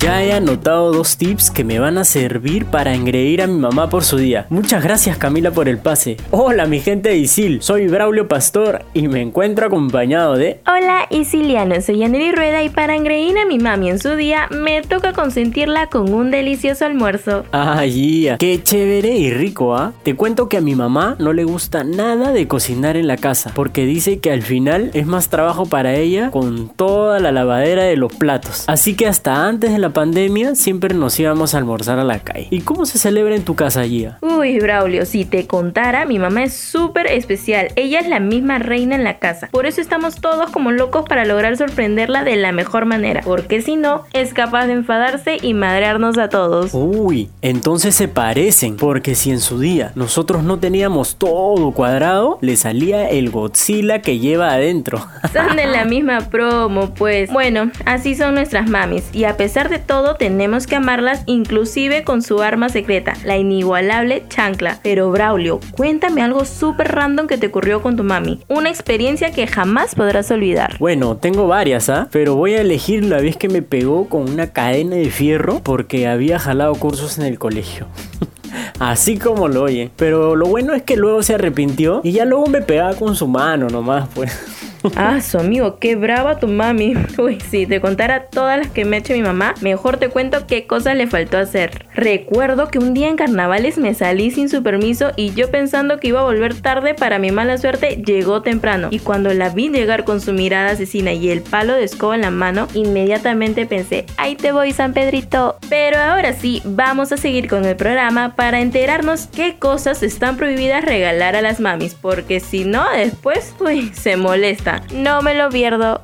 Ya 0.00 0.24
he 0.24 0.32
anotado 0.32 0.92
dos 0.92 1.18
tips 1.18 1.50
que 1.50 1.62
me 1.62 1.78
van 1.78 1.98
a 1.98 2.04
servir 2.04 2.64
para 2.64 2.94
engreír 2.94 3.42
a 3.42 3.46
mi 3.46 3.58
mamá 3.58 3.90
por 3.90 4.02
su 4.02 4.16
día. 4.16 4.46
Muchas 4.48 4.82
gracias 4.82 5.18
Camila 5.18 5.50
por 5.50 5.68
el 5.68 5.76
pase. 5.76 6.16
Hola 6.30 6.64
mi 6.64 6.80
gente 6.80 7.10
de 7.10 7.18
Isil, 7.18 7.60
soy 7.60 7.86
Braulio 7.86 8.26
Pastor 8.26 8.82
y 8.94 9.08
me 9.08 9.20
encuentro 9.20 9.66
acompañado 9.66 10.36
de... 10.36 10.58
Hola 10.66 11.06
Isiliano, 11.10 11.78
soy 11.82 11.98
Yaneli 11.98 12.32
Rueda 12.32 12.62
y 12.62 12.70
para 12.70 12.96
engreír 12.96 13.36
a 13.38 13.44
mi 13.44 13.58
mami 13.58 13.90
en 13.90 13.98
su 13.98 14.16
día 14.16 14.48
me 14.50 14.80
toca 14.80 15.12
consentirla 15.12 15.88
con 15.88 16.10
un 16.14 16.30
delicioso 16.30 16.86
almuerzo. 16.86 17.44
Ay, 17.52 18.22
ya, 18.22 18.38
qué 18.38 18.62
chévere 18.62 19.10
y 19.18 19.30
rico, 19.30 19.76
¿ah? 19.76 19.92
Te 20.02 20.16
cuento 20.16 20.48
que 20.48 20.56
a 20.56 20.62
mi 20.62 20.74
mamá 20.74 21.16
no 21.18 21.34
le 21.34 21.44
gusta 21.44 21.84
nada 21.84 22.32
de 22.32 22.48
cocinar 22.48 22.96
en 22.96 23.06
la 23.06 23.18
casa 23.18 23.52
porque 23.54 23.84
dice 23.84 24.18
que 24.18 24.32
al 24.32 24.40
final 24.40 24.92
es 24.94 25.06
más 25.06 25.28
trabajo 25.28 25.66
para 25.66 25.94
ella 25.94 26.30
con 26.30 26.70
toda 26.70 27.20
la 27.20 27.32
lavadera 27.32 27.84
de 27.84 27.96
los 27.96 28.14
platos. 28.14 28.64
Así 28.66 28.94
que 28.94 29.06
hasta 29.06 29.46
antes 29.46 29.70
de 29.70 29.78
la 29.78 29.89
pandemia 29.92 30.54
siempre 30.54 30.94
nos 30.94 31.18
íbamos 31.18 31.54
a 31.54 31.58
almorzar 31.58 31.98
a 31.98 32.04
la 32.04 32.20
calle. 32.20 32.48
¿Y 32.50 32.60
cómo 32.60 32.86
se 32.86 32.98
celebra 32.98 33.34
en 33.34 33.44
tu 33.44 33.54
casa, 33.54 33.84
Gia? 33.84 34.18
Uy, 34.20 34.58
Braulio, 34.58 35.06
si 35.06 35.24
te 35.24 35.46
contara, 35.46 36.04
mi 36.04 36.18
mamá 36.18 36.44
es 36.44 36.54
súper 36.54 37.06
especial. 37.06 37.68
Ella 37.76 38.00
es 38.00 38.08
la 38.08 38.20
misma 38.20 38.58
reina 38.58 38.94
en 38.94 39.04
la 39.04 39.18
casa. 39.18 39.48
Por 39.50 39.66
eso 39.66 39.80
estamos 39.80 40.16
todos 40.16 40.50
como 40.50 40.70
locos 40.70 41.04
para 41.08 41.24
lograr 41.24 41.56
sorprenderla 41.56 42.24
de 42.24 42.36
la 42.36 42.52
mejor 42.52 42.86
manera. 42.86 43.22
Porque 43.24 43.62
si 43.62 43.76
no, 43.76 44.04
es 44.12 44.32
capaz 44.32 44.66
de 44.66 44.74
enfadarse 44.74 45.38
y 45.40 45.54
madrearnos 45.54 46.18
a 46.18 46.28
todos. 46.28 46.70
Uy, 46.72 47.30
entonces 47.42 47.94
se 47.94 48.08
parecen. 48.08 48.76
Porque 48.76 49.14
si 49.14 49.30
en 49.30 49.40
su 49.40 49.58
día 49.58 49.92
nosotros 49.94 50.42
no 50.42 50.58
teníamos 50.58 51.16
todo 51.16 51.72
cuadrado, 51.72 52.38
le 52.40 52.56
salía 52.56 53.08
el 53.08 53.30
Godzilla 53.30 54.02
que 54.02 54.18
lleva 54.18 54.52
adentro. 54.52 55.04
Son 55.32 55.56
de 55.56 55.66
la 55.66 55.84
misma 55.86 56.20
promo, 56.30 56.94
pues. 56.94 57.32
Bueno, 57.32 57.70
así 57.84 58.14
son 58.14 58.34
nuestras 58.34 58.68
mamis. 58.68 59.04
Y 59.12 59.24
a 59.24 59.36
pesar 59.36 59.68
de 59.68 59.78
todo 59.80 60.14
tenemos 60.14 60.66
que 60.66 60.76
amarlas 60.76 61.22
inclusive 61.26 62.04
con 62.04 62.22
su 62.22 62.40
arma 62.42 62.68
secreta, 62.68 63.14
la 63.24 63.36
inigualable 63.36 64.24
chancla. 64.28 64.78
Pero 64.82 65.10
Braulio, 65.10 65.60
cuéntame 65.72 66.22
algo 66.22 66.44
súper 66.44 66.92
random 66.92 67.26
que 67.26 67.38
te 67.38 67.48
ocurrió 67.48 67.82
con 67.82 67.96
tu 67.96 68.04
mami. 68.04 68.40
Una 68.48 68.70
experiencia 68.70 69.32
que 69.32 69.46
jamás 69.46 69.94
podrás 69.94 70.30
olvidar. 70.30 70.76
Bueno, 70.78 71.16
tengo 71.16 71.46
varias, 71.46 71.88
¿ah? 71.88 72.08
Pero 72.10 72.36
voy 72.36 72.54
a 72.54 72.60
elegir 72.60 73.04
la 73.04 73.20
vez 73.20 73.36
que 73.36 73.48
me 73.48 73.62
pegó 73.62 74.08
con 74.08 74.30
una 74.30 74.48
cadena 74.48 74.96
de 74.96 75.10
fierro 75.10 75.60
porque 75.62 76.06
había 76.06 76.38
jalado 76.38 76.74
cursos 76.74 77.18
en 77.18 77.24
el 77.24 77.38
colegio. 77.38 77.86
Así 78.78 79.18
como 79.18 79.48
lo 79.48 79.62
oye. 79.62 79.90
Pero 79.96 80.36
lo 80.36 80.46
bueno 80.46 80.74
es 80.74 80.82
que 80.82 80.96
luego 80.96 81.22
se 81.22 81.34
arrepintió 81.34 82.00
y 82.02 82.12
ya 82.12 82.24
luego 82.24 82.46
me 82.46 82.62
pegaba 82.62 82.94
con 82.94 83.14
su 83.14 83.28
mano 83.28 83.68
nomás, 83.68 84.08
pues. 84.14 84.32
Ah, 84.96 85.20
su 85.20 85.38
amigo, 85.38 85.78
qué 85.78 85.96
brava 85.96 86.38
tu 86.38 86.48
mami. 86.48 86.94
Uy, 87.18 87.38
si 87.50 87.66
te 87.66 87.80
contara 87.80 88.24
todas 88.24 88.58
las 88.58 88.68
que 88.68 88.84
me 88.84 88.96
ha 88.96 89.02
mi 89.10 89.22
mamá, 89.22 89.54
mejor 89.60 89.96
te 89.96 90.08
cuento 90.08 90.46
qué 90.46 90.66
cosas 90.66 90.96
le 90.96 91.06
faltó 91.06 91.38
hacer. 91.38 91.86
Recuerdo 91.94 92.68
que 92.68 92.78
un 92.78 92.94
día 92.94 93.08
en 93.08 93.16
carnavales 93.16 93.76
me 93.76 93.94
salí 93.94 94.30
sin 94.30 94.48
su 94.48 94.62
permiso 94.62 95.10
y 95.16 95.34
yo 95.34 95.50
pensando 95.50 95.98
que 95.98 96.08
iba 96.08 96.20
a 96.20 96.24
volver 96.24 96.54
tarde 96.54 96.94
para 96.94 97.18
mi 97.18 97.30
mala 97.30 97.58
suerte, 97.58 98.02
llegó 98.04 98.42
temprano. 98.42 98.88
Y 98.90 99.00
cuando 99.00 99.34
la 99.34 99.48
vi 99.48 99.68
llegar 99.68 100.04
con 100.04 100.20
su 100.20 100.32
mirada 100.32 100.70
asesina 100.70 101.12
y 101.12 101.30
el 101.30 101.42
palo 101.42 101.74
de 101.74 101.84
escoba 101.84 102.14
en 102.14 102.20
la 102.22 102.30
mano, 102.30 102.68
inmediatamente 102.74 103.66
pensé, 103.66 104.06
ahí 104.16 104.36
te 104.36 104.52
voy 104.52 104.72
San 104.72 104.92
Pedrito. 104.92 105.56
Pero 105.68 105.98
ahora 105.98 106.32
sí, 106.32 106.62
vamos 106.64 107.12
a 107.12 107.16
seguir 107.16 107.48
con 107.48 107.64
el 107.64 107.76
programa 107.76 108.36
para 108.36 108.60
enterarnos 108.60 109.26
qué 109.26 109.56
cosas 109.58 110.02
están 110.02 110.36
prohibidas 110.36 110.84
regalar 110.84 111.36
a 111.36 111.42
las 111.42 111.60
mamis, 111.60 111.94
porque 111.94 112.40
si 112.40 112.64
no, 112.64 112.84
después, 112.94 113.54
uy, 113.60 113.90
se 113.94 114.16
molesta. 114.16 114.69
No 114.92 115.22
me 115.22 115.34
lo 115.34 115.48
pierdo. 115.48 116.00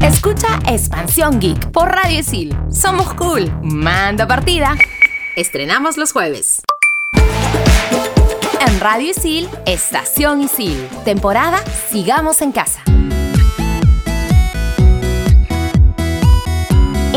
Escucha 0.00 0.58
Expansión 0.68 1.40
Geek 1.40 1.70
por 1.70 1.88
Radio 1.88 2.20
Isil. 2.20 2.56
Somos 2.70 3.14
cool. 3.14 3.52
Manda 3.62 4.26
partida. 4.26 4.76
Estrenamos 5.36 5.96
los 5.96 6.12
jueves. 6.12 6.62
En 8.66 8.80
Radio 8.80 9.10
Isil, 9.10 9.48
Estación 9.66 10.42
Isil. 10.42 10.88
Temporada 11.04 11.58
Sigamos 11.90 12.42
en 12.42 12.52
Casa. 12.52 12.82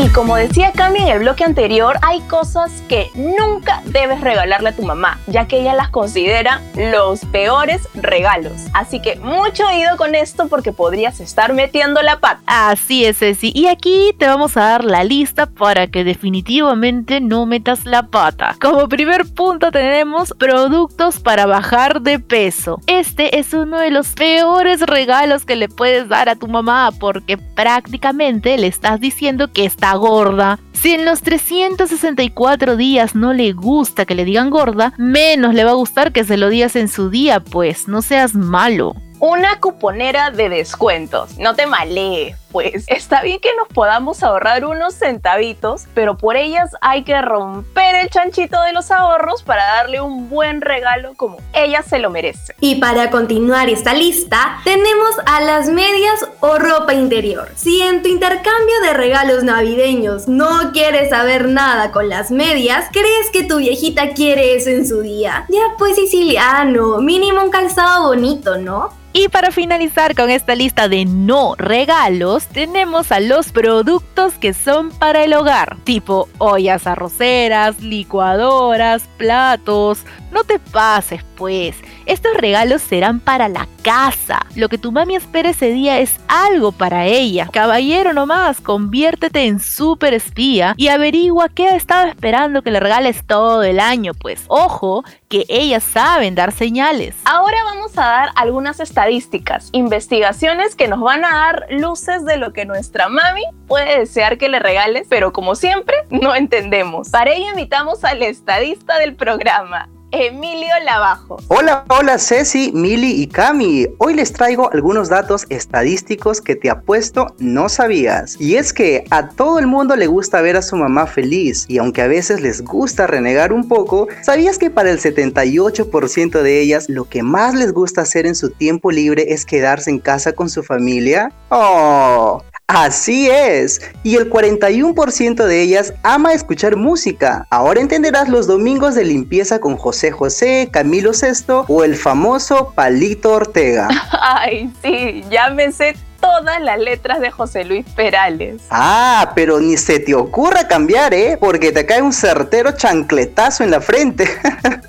Y 0.00 0.10
como 0.10 0.36
decía 0.36 0.70
Cami 0.70 1.00
en 1.00 1.08
el 1.08 1.18
bloque 1.18 1.42
anterior, 1.42 1.96
hay 2.02 2.20
cosas 2.20 2.70
que 2.88 3.10
nunca 3.16 3.82
debes 3.86 4.20
regalarle 4.20 4.68
a 4.68 4.76
tu 4.76 4.84
mamá, 4.84 5.18
ya 5.26 5.48
que 5.48 5.58
ella 5.58 5.74
las 5.74 5.88
considera 5.88 6.62
los 6.76 7.24
peores 7.24 7.88
regalos. 7.94 8.52
Así 8.74 9.02
que 9.02 9.16
mucho 9.16 9.66
oído 9.66 9.96
con 9.96 10.14
esto 10.14 10.46
porque 10.46 10.70
podrías 10.72 11.18
estar 11.18 11.52
metiendo 11.52 12.00
la 12.02 12.20
pata. 12.20 12.40
Así 12.46 13.04
es, 13.04 13.18
Ceci. 13.18 13.50
Y 13.52 13.66
aquí 13.66 14.14
te 14.16 14.28
vamos 14.28 14.56
a 14.56 14.60
dar 14.60 14.84
la 14.84 15.02
lista 15.02 15.46
para 15.46 15.88
que 15.88 16.04
definitivamente 16.04 17.20
no 17.20 17.44
metas 17.44 17.84
la 17.84 18.04
pata. 18.04 18.54
Como 18.60 18.88
primer 18.88 19.26
punto 19.34 19.72
tenemos 19.72 20.32
productos 20.38 21.18
para 21.18 21.46
bajar 21.46 22.02
de 22.02 22.20
peso. 22.20 22.80
Este 22.86 23.40
es 23.40 23.52
uno 23.52 23.80
de 23.80 23.90
los 23.90 24.10
peores 24.10 24.80
regalos 24.82 25.44
que 25.44 25.56
le 25.56 25.68
puedes 25.68 26.08
dar 26.08 26.28
a 26.28 26.36
tu 26.36 26.46
mamá 26.46 26.92
porque 27.00 27.36
prácticamente 27.36 28.56
le 28.58 28.68
estás 28.68 29.00
diciendo 29.00 29.52
que 29.52 29.64
está 29.64 29.87
gorda. 29.94 30.58
Si 30.72 30.94
en 30.94 31.04
los 31.04 31.22
364 31.22 32.76
días 32.76 33.14
no 33.14 33.32
le 33.32 33.52
gusta 33.52 34.06
que 34.06 34.14
le 34.14 34.24
digan 34.24 34.50
gorda, 34.50 34.92
menos 34.96 35.54
le 35.54 35.64
va 35.64 35.70
a 35.70 35.74
gustar 35.74 36.12
que 36.12 36.24
se 36.24 36.36
lo 36.36 36.48
digas 36.48 36.76
en 36.76 36.88
su 36.88 37.10
día, 37.10 37.40
pues 37.40 37.88
no 37.88 38.02
seas 38.02 38.34
malo 38.34 38.94
una 39.20 39.58
cuponera 39.60 40.30
de 40.30 40.48
descuentos. 40.48 41.38
No 41.38 41.54
te 41.54 41.66
malees, 41.66 42.36
pues. 42.50 42.84
Está 42.88 43.22
bien 43.22 43.40
que 43.40 43.54
nos 43.56 43.68
podamos 43.68 44.22
ahorrar 44.22 44.64
unos 44.64 44.94
centavitos, 44.94 45.86
pero 45.94 46.16
por 46.16 46.36
ellas 46.36 46.70
hay 46.80 47.04
que 47.04 47.20
romper 47.20 47.96
el 47.96 48.10
chanchito 48.10 48.60
de 48.62 48.72
los 48.72 48.90
ahorros 48.90 49.42
para 49.42 49.64
darle 49.64 50.00
un 50.00 50.28
buen 50.28 50.60
regalo 50.60 51.14
como 51.16 51.38
ella 51.52 51.82
se 51.82 51.98
lo 51.98 52.10
merece. 52.10 52.54
Y 52.60 52.76
para 52.76 53.10
continuar 53.10 53.68
esta 53.68 53.94
lista, 53.94 54.58
tenemos 54.64 55.10
a 55.26 55.40
las 55.40 55.68
medias 55.68 56.26
o 56.40 56.58
ropa 56.58 56.94
interior. 56.94 57.48
Si 57.54 57.82
en 57.82 58.02
tu 58.02 58.08
intercambio 58.08 58.80
de 58.82 58.94
regalos 58.94 59.44
navideños 59.44 60.28
no 60.28 60.72
quieres 60.72 61.10
saber 61.10 61.48
nada 61.48 61.92
con 61.92 62.08
las 62.08 62.30
medias, 62.30 62.86
crees 62.92 63.30
que 63.32 63.44
tu 63.44 63.58
viejita 63.58 64.10
quiere 64.10 64.54
eso 64.54 64.70
en 64.70 64.86
su 64.86 65.00
día. 65.00 65.46
Ya 65.48 65.74
pues 65.78 65.96
siciliano, 65.96 66.98
mínimo 66.98 67.42
un 67.42 67.50
calzado 67.50 68.08
bonito, 68.08 68.56
¿no? 68.58 68.90
Y 69.12 69.28
para 69.28 69.50
finalizar 69.50 70.14
con 70.14 70.30
esta 70.30 70.54
lista 70.54 70.88
de 70.88 71.04
no 71.04 71.54
regalos, 71.56 72.37
tenemos 72.46 73.12
a 73.12 73.20
los 73.20 73.52
productos 73.52 74.34
que 74.34 74.54
son 74.54 74.90
para 74.90 75.24
el 75.24 75.34
hogar, 75.34 75.76
tipo 75.84 76.28
ollas 76.38 76.86
arroceras, 76.86 77.80
licuadoras, 77.80 79.08
platos. 79.16 80.04
No 80.30 80.44
te 80.44 80.58
pases, 80.58 81.24
pues. 81.36 81.76
Estos 82.06 82.34
regalos 82.34 82.82
serán 82.82 83.20
para 83.20 83.48
la 83.48 83.66
casa. 83.82 84.46
Lo 84.54 84.68
que 84.68 84.78
tu 84.78 84.92
mami 84.92 85.16
espera 85.16 85.50
ese 85.50 85.70
día 85.70 85.98
es 86.00 86.18
algo 86.28 86.72
para 86.72 87.06
ella. 87.06 87.48
Caballero 87.52 88.12
nomás, 88.12 88.60
conviértete 88.60 89.46
en 89.46 89.60
super 89.60 90.14
espía 90.14 90.74
y 90.76 90.88
averigua 90.88 91.48
qué 91.48 91.68
ha 91.68 91.76
estado 91.76 92.06
esperando 92.06 92.62
que 92.62 92.70
le 92.70 92.80
regales 92.80 93.26
todo 93.26 93.62
el 93.62 93.80
año, 93.80 94.12
pues. 94.14 94.44
Ojo, 94.48 95.04
que 95.28 95.44
ellas 95.48 95.84
saben 95.84 96.34
dar 96.34 96.52
señales. 96.52 97.14
Ahora 97.24 97.56
vamos 97.64 97.96
a 97.96 98.02
dar 98.02 98.28
algunas 98.36 98.80
estadísticas, 98.80 99.68
investigaciones 99.72 100.74
que 100.74 100.88
nos 100.88 101.00
van 101.00 101.24
a 101.24 101.30
dar 101.30 101.66
luces 101.70 102.24
de 102.24 102.36
lo 102.36 102.52
que 102.52 102.64
nuestra 102.64 103.08
mami 103.08 103.44
puede 103.66 104.00
desear 104.00 104.38
que 104.38 104.48
le 104.48 104.58
regales, 104.58 105.06
pero 105.08 105.32
como 105.32 105.54
siempre, 105.54 105.96
no 106.10 106.34
entendemos. 106.34 107.10
Para 107.10 107.32
ello 107.32 107.50
invitamos 107.50 108.04
al 108.04 108.22
estadista 108.22 108.98
del 108.98 109.14
programa, 109.14 109.88
Emilio 110.10 110.72
Lavajo. 110.84 111.38
Hola, 111.48 111.84
hola 111.88 112.18
Ceci, 112.18 112.72
Mili 112.72 113.22
y 113.22 113.26
Cami. 113.26 113.86
Hoy 113.98 114.14
les 114.14 114.32
traigo 114.32 114.72
algunos 114.72 115.10
datos 115.10 115.44
estadísticos 115.50 116.40
que 116.40 116.56
te 116.56 116.70
apuesto 116.70 117.34
no 117.38 117.68
sabías. 117.68 118.40
Y 118.40 118.56
es 118.56 118.72
que 118.72 119.04
a 119.10 119.28
todo 119.28 119.58
el 119.58 119.66
mundo 119.66 119.96
le 119.96 120.06
gusta 120.06 120.40
ver 120.40 120.56
a 120.56 120.62
su 120.62 120.76
mamá 120.76 121.06
feliz 121.06 121.66
y 121.68 121.76
aunque 121.78 122.00
a 122.00 122.08
veces 122.08 122.40
les 122.40 122.62
gusta 122.62 123.06
renegar 123.06 123.52
un 123.52 123.68
poco, 123.68 124.08
¿sabías 124.22 124.58
que 124.58 124.70
para 124.70 124.90
el 124.90 124.98
78% 124.98 126.42
de 126.42 126.60
ellas 126.60 126.88
lo 126.88 127.04
que 127.04 127.22
más 127.22 127.54
les 127.54 127.72
gusta 127.72 128.00
hacer 128.00 128.26
en 128.26 128.34
su 128.34 128.50
tiempo 128.50 128.90
libre 128.90 129.26
es 129.28 129.44
quedarse 129.44 129.90
en 129.90 129.98
casa 129.98 130.32
con 130.32 130.48
su 130.48 130.62
familia? 130.62 131.32
Oh, 131.50 132.42
Así 132.70 133.30
es, 133.30 133.80
y 134.02 134.16
el 134.16 134.28
41% 134.28 135.46
de 135.46 135.62
ellas 135.62 135.94
ama 136.02 136.34
escuchar 136.34 136.76
música. 136.76 137.46
Ahora 137.48 137.80
entenderás 137.80 138.28
los 138.28 138.46
domingos 138.46 138.94
de 138.94 139.06
limpieza 139.06 139.58
con 139.58 139.78
José 139.78 140.10
José, 140.10 140.68
Camilo 140.70 141.14
Sesto 141.14 141.64
o 141.68 141.82
el 141.82 141.96
famoso 141.96 142.74
Palito 142.74 143.32
Ortega. 143.32 143.88
Ay, 144.20 144.70
sí, 144.82 145.24
ya 145.30 145.48
me 145.48 145.72
sé 145.72 145.96
todas 146.20 146.60
las 146.60 146.78
letras 146.78 147.20
de 147.20 147.30
José 147.30 147.64
Luis 147.64 147.86
Perales. 147.96 148.60
Ah, 148.68 149.32
pero 149.34 149.60
ni 149.60 149.78
se 149.78 149.98
te 149.98 150.14
ocurra 150.14 150.68
cambiar, 150.68 151.14
¿eh? 151.14 151.38
Porque 151.40 151.72
te 151.72 151.86
cae 151.86 152.02
un 152.02 152.12
certero 152.12 152.72
chancletazo 152.72 153.64
en 153.64 153.70
la 153.70 153.80
frente. 153.80 154.28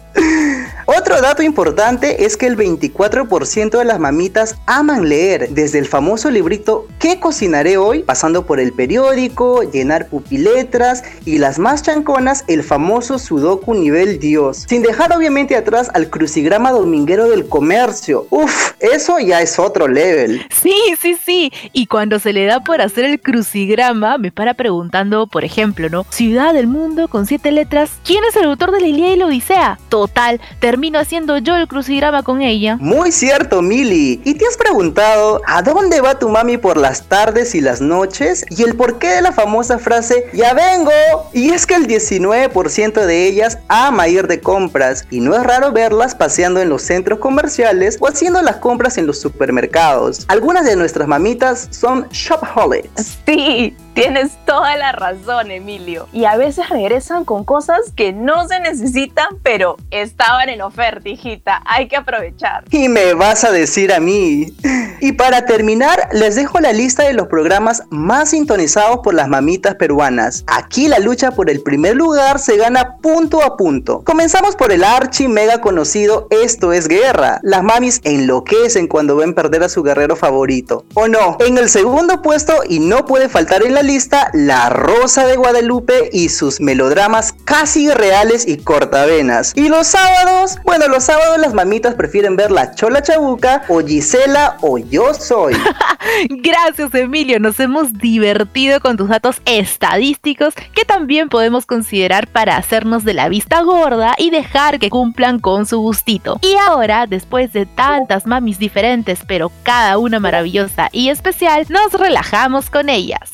Otro 0.91 1.21
dato 1.21 1.43
importante 1.43 2.25
es 2.25 2.35
que 2.35 2.47
el 2.47 2.57
24% 2.57 3.77
de 3.77 3.85
las 3.85 3.99
mamitas 3.99 4.55
aman 4.65 5.07
leer, 5.07 5.49
desde 5.51 5.77
el 5.77 5.85
famoso 5.85 6.31
librito 6.31 6.87
¿Qué 6.97 7.19
cocinaré 7.19 7.77
hoy? 7.77 8.01
pasando 8.01 8.47
por 8.47 8.59
el 8.59 8.73
periódico, 8.73 9.61
llenar 9.61 10.07
pupiletras 10.07 11.03
y 11.25 11.37
las 11.37 11.59
más 11.59 11.83
chanconas, 11.83 12.43
el 12.47 12.63
famoso 12.63 13.19
sudoku 13.19 13.75
nivel 13.75 14.17
Dios, 14.19 14.65
sin 14.67 14.81
dejar 14.81 15.15
obviamente 15.15 15.55
atrás 15.55 15.91
al 15.93 16.09
crucigrama 16.09 16.71
dominguero 16.71 17.29
del 17.29 17.47
comercio. 17.47 18.25
Uf, 18.31 18.71
eso 18.79 19.19
ya 19.19 19.41
es 19.41 19.59
otro 19.59 19.87
level. 19.87 20.41
Sí, 20.49 20.75
sí, 20.99 21.15
sí. 21.23 21.51
Y 21.71 21.85
cuando 21.85 22.17
se 22.17 22.33
le 22.33 22.45
da 22.45 22.61
por 22.61 22.81
hacer 22.81 23.05
el 23.05 23.21
crucigrama, 23.21 24.17
me 24.17 24.31
para 24.31 24.55
preguntando, 24.55 25.27
por 25.27 25.45
ejemplo, 25.45 25.87
¿no? 25.89 26.03
Ciudad 26.09 26.55
del 26.55 26.65
mundo 26.65 27.09
con 27.09 27.27
siete 27.27 27.51
letras, 27.51 27.91
¿quién 28.03 28.23
es 28.25 28.35
el 28.35 28.45
autor 28.45 28.71
de 28.71 28.81
la 28.81 28.87
Ilíada 28.87 29.13
y 29.13 29.17
la 29.17 29.25
Odisea? 29.27 29.79
Total, 29.89 30.41
termino 30.79 30.99
haciendo 30.99 31.37
yo 31.39 31.57
el 31.57 31.67
crucigrama 31.67 32.23
con 32.23 32.41
ella. 32.41 32.77
Muy 32.79 33.11
cierto, 33.11 33.61
Mili. 33.61 34.21
¿Y 34.23 34.35
te 34.35 34.45
has 34.47 34.55
preguntado 34.55 35.41
a 35.45 35.61
dónde 35.61 35.99
va 35.99 36.17
tu 36.17 36.29
mami 36.29 36.55
por 36.55 36.77
las 36.77 37.03
tardes 37.03 37.53
y 37.53 37.59
las 37.59 37.81
noches? 37.81 38.45
Y 38.49 38.63
el 38.63 38.77
porqué 38.77 39.09
de 39.09 39.21
la 39.21 39.33
famosa 39.33 39.77
frase 39.77 40.27
¡Ya 40.31 40.53
vengo! 40.53 40.89
Y 41.33 41.49
es 41.49 41.65
que 41.65 41.75
el 41.75 41.85
19% 41.85 42.93
de 42.93 43.27
ellas 43.27 43.57
ama 43.67 44.07
ir 44.07 44.27
de 44.27 44.39
compras 44.39 45.05
y 45.11 45.19
no 45.19 45.35
es 45.35 45.43
raro 45.43 45.73
verlas 45.73 46.15
paseando 46.15 46.61
en 46.61 46.69
los 46.69 46.81
centros 46.81 47.19
comerciales 47.19 47.97
o 47.99 48.07
haciendo 48.07 48.41
las 48.41 48.55
compras 48.55 48.97
en 48.97 49.05
los 49.05 49.19
supermercados. 49.19 50.23
Algunas 50.29 50.63
de 50.63 50.77
nuestras 50.77 51.09
mamitas 51.09 51.67
son 51.71 52.07
shopaholics. 52.09 53.17
Sí, 53.25 53.75
Tienes 53.93 54.31
toda 54.45 54.75
la 54.75 54.91
razón, 54.91 55.51
Emilio. 55.51 56.07
Y 56.13 56.25
a 56.25 56.37
veces 56.37 56.69
regresan 56.69 57.25
con 57.25 57.43
cosas 57.43 57.91
que 57.95 58.13
no 58.13 58.47
se 58.47 58.59
necesitan, 58.59 59.27
pero 59.43 59.77
estaban 59.91 60.49
en 60.49 60.61
oferta, 60.61 61.09
hijita. 61.09 61.61
Hay 61.65 61.87
que 61.87 61.97
aprovechar. 61.97 62.63
Y 62.71 62.87
me 62.87 63.13
vas 63.13 63.43
a 63.43 63.51
decir 63.51 63.91
a 63.93 63.99
mí. 63.99 64.53
Y 65.01 65.13
para 65.13 65.45
terminar, 65.45 66.09
les 66.11 66.35
dejo 66.35 66.59
la 66.59 66.73
lista 66.73 67.03
de 67.03 67.13
los 67.13 67.27
programas 67.27 67.83
más 67.89 68.31
sintonizados 68.31 68.99
por 69.03 69.13
las 69.13 69.29
mamitas 69.29 69.75
peruanas. 69.75 70.43
Aquí 70.47 70.87
la 70.87 70.99
lucha 70.99 71.31
por 71.31 71.49
el 71.49 71.61
primer 71.61 71.95
lugar 71.95 72.39
se 72.39 72.57
gana 72.57 72.97
punto 72.97 73.41
a 73.43 73.57
punto. 73.57 74.03
Comenzamos 74.03 74.55
por 74.55 74.71
el 74.71 74.83
archi 74.83 75.27
mega 75.27 75.61
conocido 75.61 76.27
Esto 76.29 76.73
es 76.73 76.87
Guerra. 76.87 77.39
Las 77.43 77.63
mamis 77.63 78.01
enloquecen 78.03 78.87
cuando 78.87 79.15
ven 79.15 79.33
perder 79.33 79.63
a 79.63 79.69
su 79.69 79.83
guerrero 79.83 80.15
favorito. 80.15 80.85
¿O 80.93 81.07
no? 81.07 81.37
En 81.39 81.57
el 81.57 81.69
segundo 81.69 82.21
puesto, 82.21 82.53
y 82.67 82.79
no 82.79 83.05
puede 83.05 83.29
faltar 83.29 83.63
en 83.63 83.73
la 83.73 83.78
lista 83.81 84.29
La 84.33 84.69
Rosa 84.69 85.25
de 85.25 85.35
Guadalupe 85.35 86.09
y 86.11 86.29
sus 86.29 86.59
melodramas 86.59 87.33
casi 87.45 87.89
reales 87.89 88.47
y 88.47 88.57
cortavenas. 88.57 89.53
Y 89.55 89.69
los 89.69 89.87
sábados, 89.87 90.57
bueno, 90.63 90.87
los 90.87 91.03
sábados 91.03 91.37
las 91.39 91.53
mamitas 91.53 91.95
prefieren 91.95 92.35
ver 92.35 92.51
La 92.51 92.75
Chola 92.75 93.01
Chabuca 93.01 93.63
o 93.67 93.79
Gisela 93.81 94.57
o 94.61 94.77
Yo 94.77 95.13
Soy. 95.13 95.55
Gracias 96.29 96.93
Emilio, 96.93 97.39
nos 97.39 97.59
hemos 97.59 97.93
divertido 97.93 98.79
con 98.79 98.97
tus 98.97 99.09
datos 99.09 99.41
estadísticos 99.45 100.53
que 100.73 100.85
también 100.85 101.29
podemos 101.29 101.65
considerar 101.65 102.27
para 102.27 102.57
hacernos 102.57 103.03
de 103.03 103.13
la 103.13 103.29
vista 103.29 103.61
gorda 103.61 104.15
y 104.17 104.29
dejar 104.29 104.79
que 104.79 104.89
cumplan 104.89 105.39
con 105.39 105.65
su 105.65 105.79
gustito. 105.79 106.39
Y 106.41 106.55
ahora, 106.67 107.07
después 107.07 107.53
de 107.53 107.65
tantas 107.65 108.25
mamis 108.25 108.59
diferentes, 108.59 109.19
pero 109.27 109.51
cada 109.63 109.97
una 109.97 110.19
maravillosa 110.19 110.89
y 110.91 111.09
especial, 111.09 111.65
nos 111.69 111.93
relajamos 111.93 112.69
con 112.69 112.89
ellas. 112.89 113.31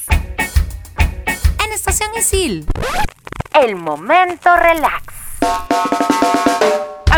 El 3.53 3.77
momento 3.77 4.53
relax. 4.57 5.13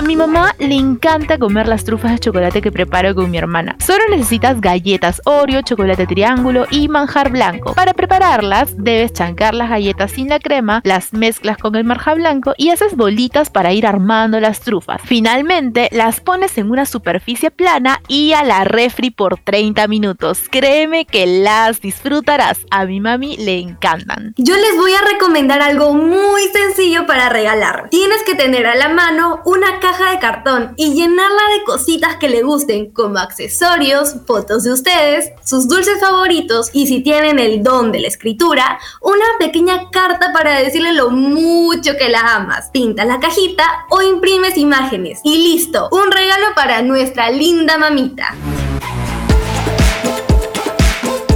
Mi 0.02 0.16
mamá 0.16 0.54
le 0.60 0.76
encanta 0.76 1.40
comer 1.40 1.68
las 1.68 1.84
trufas 1.84 2.12
de 2.12 2.20
chocolate 2.20 2.62
que 2.62 2.72
preparo 2.72 3.16
con 3.16 3.32
mi 3.32 3.38
hermana. 3.38 3.76
Solo 3.80 4.04
necesitas 4.10 4.62
galletas 4.62 5.22
Oreo, 5.26 5.62
chocolate 5.62 6.06
triángulo 6.06 6.66
y 6.70 6.88
manjar 6.88 7.32
blanco. 7.32 7.74
Para 7.74 7.94
prepararlas, 7.94 8.76
debes 8.78 9.14
chancar 9.14 9.54
las 9.56 9.70
galletas 9.70 10.12
sin 10.12 10.30
la 10.30 10.40
crema, 10.40 10.82
las 10.84 11.14
mezclas 11.14 11.58
con 11.58 11.76
el 11.76 11.84
manjar 11.84 12.18
blanco 12.18 12.54
y 12.58 12.70
haces 12.70 12.96
bolitas 12.96 13.50
para 13.50 13.74
ir 13.74 13.88
armando 13.88 14.40
las 14.40 14.60
trufas. 14.60 15.02
Finalmente, 15.04 15.90
las 15.92 16.20
pones 16.20 16.58
en 16.58 16.70
una 16.70 16.86
superficie 16.86 17.52
plana 17.52 18.02
y 18.08 18.34
a 18.34 18.44
la 18.44 18.64
refri 18.64 19.10
por 19.10 19.40
30 19.40 19.88
minutos. 19.88 20.44
Créeme 20.50 21.06
que 21.06 21.26
las 21.26 21.82
disfrutarás. 21.82 22.66
A 22.70 22.86
mi 22.86 23.00
mami 23.00 23.38
le 23.38 23.60
encantan. 23.60 24.34
Yo 24.38 24.56
les 24.56 24.76
voy 24.78 24.92
a 24.94 25.02
recomendar 25.12 25.62
algo 25.62 25.94
muy 25.94 26.44
sencillo 26.54 27.06
para 27.08 27.30
regalar. 27.30 27.90
Tienes 27.90 28.24
que 28.24 28.36
tener 28.36 28.68
a 28.68 28.76
la 28.76 28.90
mano 28.90 29.42
una 29.46 29.80
de 29.88 30.20
cartón 30.20 30.74
y 30.76 30.94
llenarla 30.94 31.42
de 31.58 31.64
cositas 31.64 32.18
que 32.18 32.28
le 32.28 32.44
gusten, 32.44 32.92
como 32.92 33.20
accesorios, 33.20 34.16
fotos 34.26 34.64
de 34.64 34.74
ustedes, 34.74 35.32
sus 35.46 35.68
dulces 35.70 36.00
favoritos 36.02 36.70
y 36.74 36.88
si 36.88 37.02
tienen 37.02 37.40
el 37.40 37.64
don 37.64 37.92
de 37.94 38.02
la 38.02 38.08
escritura, 38.08 38.80
una 39.02 39.26
pequeña 39.40 39.90
carta 39.90 40.34
para 40.34 40.60
decirle 40.60 40.92
lo 40.94 41.10
mucho 41.10 41.96
que 41.98 42.10
la 42.10 42.36
amas. 42.36 42.70
Pinta 42.72 43.06
la 43.06 43.20
cajita 43.20 43.64
o 43.90 44.02
imprimes 44.02 44.58
imágenes 44.58 45.22
y 45.24 45.38
listo, 45.38 45.88
un 45.92 46.12
regalo 46.12 46.48
para 46.54 46.82
nuestra 46.82 47.32
linda 47.32 47.78
mamita. 47.78 48.36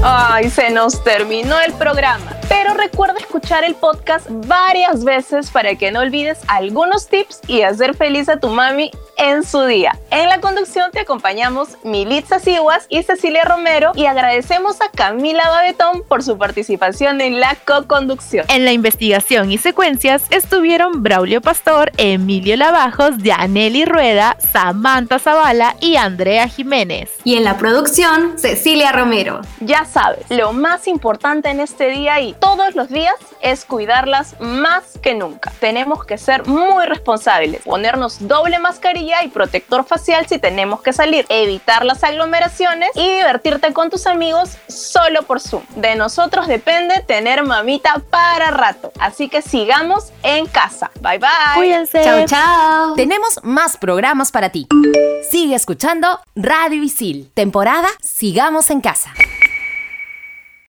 Ay, 0.04 0.50
se 0.50 0.72
nos 0.72 1.02
terminó 1.04 1.56
el 1.62 1.74
programa. 1.74 2.41
Pero 2.52 2.74
recuerda 2.74 3.18
escuchar 3.18 3.64
el 3.64 3.76
podcast 3.76 4.28
varias 4.30 5.06
veces 5.06 5.50
para 5.50 5.76
que 5.76 5.90
no 5.90 6.02
olvides 6.02 6.38
algunos 6.50 7.08
tips 7.08 7.40
y 7.48 7.62
hacer 7.62 7.96
feliz 7.96 8.28
a 8.28 8.42
tu 8.42 8.50
mami 8.50 8.92
en 9.16 9.46
su 9.46 9.64
día. 9.64 9.98
En 10.10 10.28
la 10.28 10.42
conducción 10.42 10.92
te 10.92 11.00
acompañamos 11.00 11.78
Militza 11.86 12.40
Siguas 12.40 12.88
y 12.90 13.04
Cecilia 13.04 13.44
Romero 13.46 13.94
y 13.96 14.06
agradecemos 14.06 14.82
a 14.82 14.90
Camila 14.90 15.44
Babetón 15.50 16.04
por 16.06 16.24
su 16.24 16.38
participación 16.38 17.22
en 17.22 17.40
la 17.40 17.56
co-conducción. 17.66 18.46
En 18.50 18.66
la 18.66 18.74
investigación 18.74 19.50
y 19.50 19.58
secuencias 19.58 20.24
estuvieron 20.30 21.04
Braulio 21.04 21.40
Pastor, 21.40 21.94
Emilio 21.96 22.58
Lavajos, 22.58 23.18
Yaneli 23.20 23.86
Rueda, 23.86 24.36
Samantha 24.52 25.20
Zavala 25.20 25.78
y 25.80 25.96
Andrea 25.96 26.50
Jiménez. 26.50 27.12
Y 27.24 27.36
en 27.36 27.46
la 27.46 27.58
producción, 27.58 28.38
Cecilia 28.38 28.92
Romero. 28.92 29.40
Ya 29.62 29.86
sabes, 29.86 30.26
lo 30.30 30.52
más 30.52 30.90
importante 30.90 31.50
en 31.50 31.62
este 31.62 31.90
día 31.90 32.20
y 32.20 32.34
todos 32.42 32.76
los 32.76 32.90
días 32.90 33.16
es 33.40 33.64
cuidarlas 33.64 34.36
más 34.42 34.98
que 35.02 35.14
nunca. 35.14 35.54
Tenemos 35.62 36.04
que 36.04 36.18
ser 36.18 36.46
muy 36.48 36.86
responsables, 36.86 37.62
ponernos 37.62 38.28
doble 38.28 38.60
mascarilla 38.60 39.24
y 39.24 39.30
protector 39.30 39.86
facial 39.86 40.26
si 40.28 40.40
tenemos 40.40 40.82
que 40.82 40.92
salir, 40.92 41.26
evitar 41.30 41.86
las 41.86 42.04
aglomeraciones 42.04 42.90
y 42.96 43.10
divertirte 43.10 43.72
con 43.72 43.90
tus 43.90 44.08
amigos 44.08 44.58
solo 44.68 45.22
por 45.24 45.40
Zoom. 45.40 45.64
De 45.76 45.96
nosotros 45.96 46.48
depende 46.48 47.02
tener 47.08 47.44
mamita 47.44 48.02
para 48.10 48.52
rato, 48.52 48.92
así 49.00 49.30
que 49.30 49.42
sigamos 49.42 50.12
en 50.24 50.48
casa. 50.48 50.92
Bye 51.00 51.20
bye. 51.20 51.30
Cuídense. 51.56 52.04
Chao, 52.04 52.26
chao. 52.26 52.96
Tenemos 52.96 53.40
más 53.44 53.78
programas 53.78 54.32
para 54.32 54.50
ti. 54.50 54.68
Sigue 55.30 55.56
escuchando 55.56 56.20
Radio 56.36 56.84
Isil, 56.84 57.32
temporada 57.34 57.88
Sigamos 58.02 58.70
en 58.72 58.82
casa. 58.82 59.14